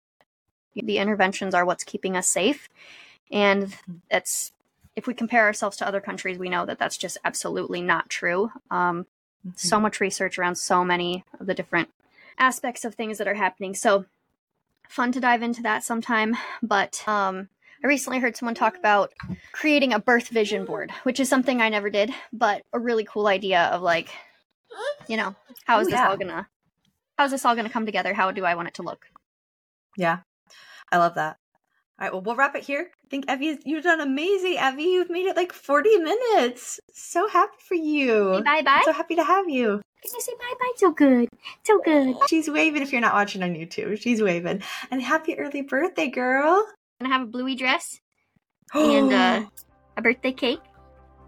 the 0.74 0.96
interventions 0.96 1.54
are 1.54 1.66
what's 1.66 1.84
keeping 1.84 2.16
us 2.16 2.28
safe, 2.28 2.68
and 3.30 3.76
that's 4.10 4.52
if 5.00 5.06
we 5.06 5.14
compare 5.14 5.46
ourselves 5.46 5.78
to 5.78 5.88
other 5.88 6.02
countries, 6.02 6.38
we 6.38 6.50
know 6.50 6.66
that 6.66 6.78
that's 6.78 6.98
just 6.98 7.16
absolutely 7.24 7.80
not 7.80 8.10
true. 8.10 8.50
Um, 8.70 9.06
mm-hmm. 9.46 9.52
So 9.56 9.80
much 9.80 9.98
research 9.98 10.38
around 10.38 10.56
so 10.56 10.84
many 10.84 11.24
of 11.40 11.46
the 11.46 11.54
different 11.54 11.88
aspects 12.38 12.84
of 12.84 12.94
things 12.94 13.16
that 13.16 13.26
are 13.26 13.32
happening. 13.32 13.74
So 13.74 14.04
fun 14.90 15.10
to 15.12 15.18
dive 15.18 15.42
into 15.42 15.62
that 15.62 15.84
sometime. 15.84 16.36
But 16.62 17.02
um, 17.08 17.48
I 17.82 17.86
recently 17.86 18.18
heard 18.18 18.36
someone 18.36 18.54
talk 18.54 18.76
about 18.76 19.14
creating 19.52 19.94
a 19.94 19.98
birth 19.98 20.28
vision 20.28 20.66
board, 20.66 20.92
which 21.04 21.18
is 21.18 21.30
something 21.30 21.62
I 21.62 21.70
never 21.70 21.88
did, 21.88 22.12
but 22.30 22.60
a 22.74 22.78
really 22.78 23.04
cool 23.04 23.26
idea 23.26 23.62
of 23.72 23.80
like, 23.80 24.10
you 25.08 25.16
know, 25.16 25.34
how 25.64 25.80
is 25.80 25.86
Ooh, 25.86 25.92
this 25.92 25.98
yeah. 25.98 26.10
all 26.10 26.18
gonna, 26.18 26.46
how 27.16 27.24
is 27.24 27.30
this 27.30 27.46
all 27.46 27.56
gonna 27.56 27.70
come 27.70 27.86
together? 27.86 28.12
How 28.12 28.32
do 28.32 28.44
I 28.44 28.54
want 28.54 28.68
it 28.68 28.74
to 28.74 28.82
look? 28.82 29.06
Yeah, 29.96 30.18
I 30.92 30.98
love 30.98 31.14
that. 31.14 31.38
All 32.00 32.06
right, 32.06 32.12
well, 32.14 32.22
we'll 32.22 32.36
wrap 32.36 32.56
it 32.56 32.64
here. 32.64 32.90
I 33.04 33.08
think 33.10 33.30
Evie, 33.30 33.58
you've 33.66 33.84
done 33.84 34.00
amazing, 34.00 34.56
Evie. 34.58 34.84
You've 34.84 35.10
made 35.10 35.26
it 35.26 35.36
like 35.36 35.52
40 35.52 35.98
minutes. 35.98 36.80
So 36.94 37.28
happy 37.28 37.58
for 37.58 37.74
you. 37.74 38.40
Bye 38.42 38.62
bye. 38.62 38.80
So 38.86 38.92
happy 38.92 39.16
to 39.16 39.24
have 39.24 39.50
you. 39.50 39.82
Can 40.02 40.12
you 40.14 40.20
say 40.22 40.32
bye 40.38 40.54
bye? 40.58 40.72
So 40.76 40.92
good. 40.92 41.28
So 41.62 41.78
good. 41.84 42.16
She's 42.26 42.48
waving 42.48 42.80
if 42.80 42.90
you're 42.90 43.02
not 43.02 43.12
watching 43.12 43.42
on 43.42 43.54
YouTube. 43.54 44.00
She's 44.00 44.22
waving. 44.22 44.62
And 44.90 45.02
happy 45.02 45.38
early 45.38 45.60
birthday, 45.60 46.08
girl. 46.08 46.66
Gonna 47.02 47.12
have 47.12 47.22
a 47.22 47.30
bluey 47.30 47.54
dress 47.54 48.00
and 48.74 49.12
uh, 49.12 49.44
a 49.98 50.00
birthday 50.00 50.32
cake. 50.32 50.60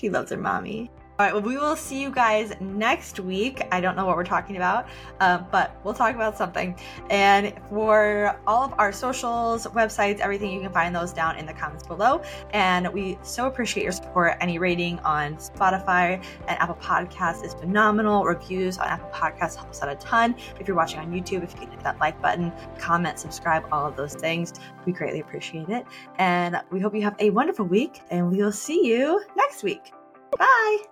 She 0.01 0.09
loves 0.09 0.31
her 0.31 0.39
mommy. 0.39 0.91
All 1.18 1.27
right, 1.27 1.35
well, 1.35 1.42
we 1.42 1.59
will 1.59 1.77
see 1.77 2.01
you 2.01 2.11
guys 2.11 2.55
next 2.59 3.20
week. 3.20 3.62
I 3.70 3.83
don't 3.83 3.96
know 3.96 4.07
what 4.07 4.16
we're 4.16 4.25
talking 4.25 4.57
about, 4.57 4.88
uh, 5.20 5.38
but 5.51 5.79
we'll 5.85 5.92
talk 5.92 6.14
about 6.14 6.38
something. 6.38 6.75
And 7.11 7.53
for 7.68 8.40
all 8.46 8.64
of 8.64 8.75
our 8.79 8.92
socials, 8.92 9.66
websites, 9.66 10.20
everything, 10.20 10.51
you 10.51 10.61
can 10.61 10.72
find 10.72 10.96
those 10.96 11.12
down 11.12 11.37
in 11.37 11.44
the 11.44 11.53
comments 11.53 11.87
below. 11.87 12.22
And 12.55 12.90
we 12.94 13.18
so 13.22 13.46
appreciate 13.46 13.83
your 13.83 13.92
support. 13.92 14.38
Any 14.40 14.59
rating 14.59 14.98
on 15.01 15.37
Spotify 15.37 16.25
and 16.48 16.59
Apple 16.59 16.77
Podcasts 16.77 17.44
is 17.44 17.53
phenomenal. 17.53 18.25
Reviews 18.25 18.79
on 18.79 18.87
Apple 18.88 19.11
Podcasts 19.11 19.57
helps 19.57 19.83
out 19.83 19.90
a 19.90 19.96
ton. 19.96 20.35
If 20.59 20.66
you're 20.66 20.77
watching 20.77 20.98
on 21.01 21.12
YouTube, 21.12 21.44
if 21.44 21.53
you 21.53 21.61
can 21.61 21.70
hit 21.70 21.81
that 21.81 22.01
like 22.01 22.20
button, 22.22 22.51
comment, 22.79 23.18
subscribe, 23.18 23.64
all 23.70 23.87
of 23.87 23.96
those 23.96 24.14
things, 24.14 24.55
we 24.87 24.92
greatly 24.92 25.20
appreciate 25.20 25.68
it. 25.68 25.85
And 26.16 26.59
we 26.70 26.81
hope 26.81 26.94
you 26.94 27.03
have 27.03 27.16
a 27.18 27.29
wonderful 27.29 27.66
week, 27.66 28.01
and 28.11 28.31
we 28.31 28.38
will 28.38 28.51
see 28.51 28.87
you 28.87 29.22
next 29.37 29.62
week. 29.62 29.92
Bye. 30.38 30.92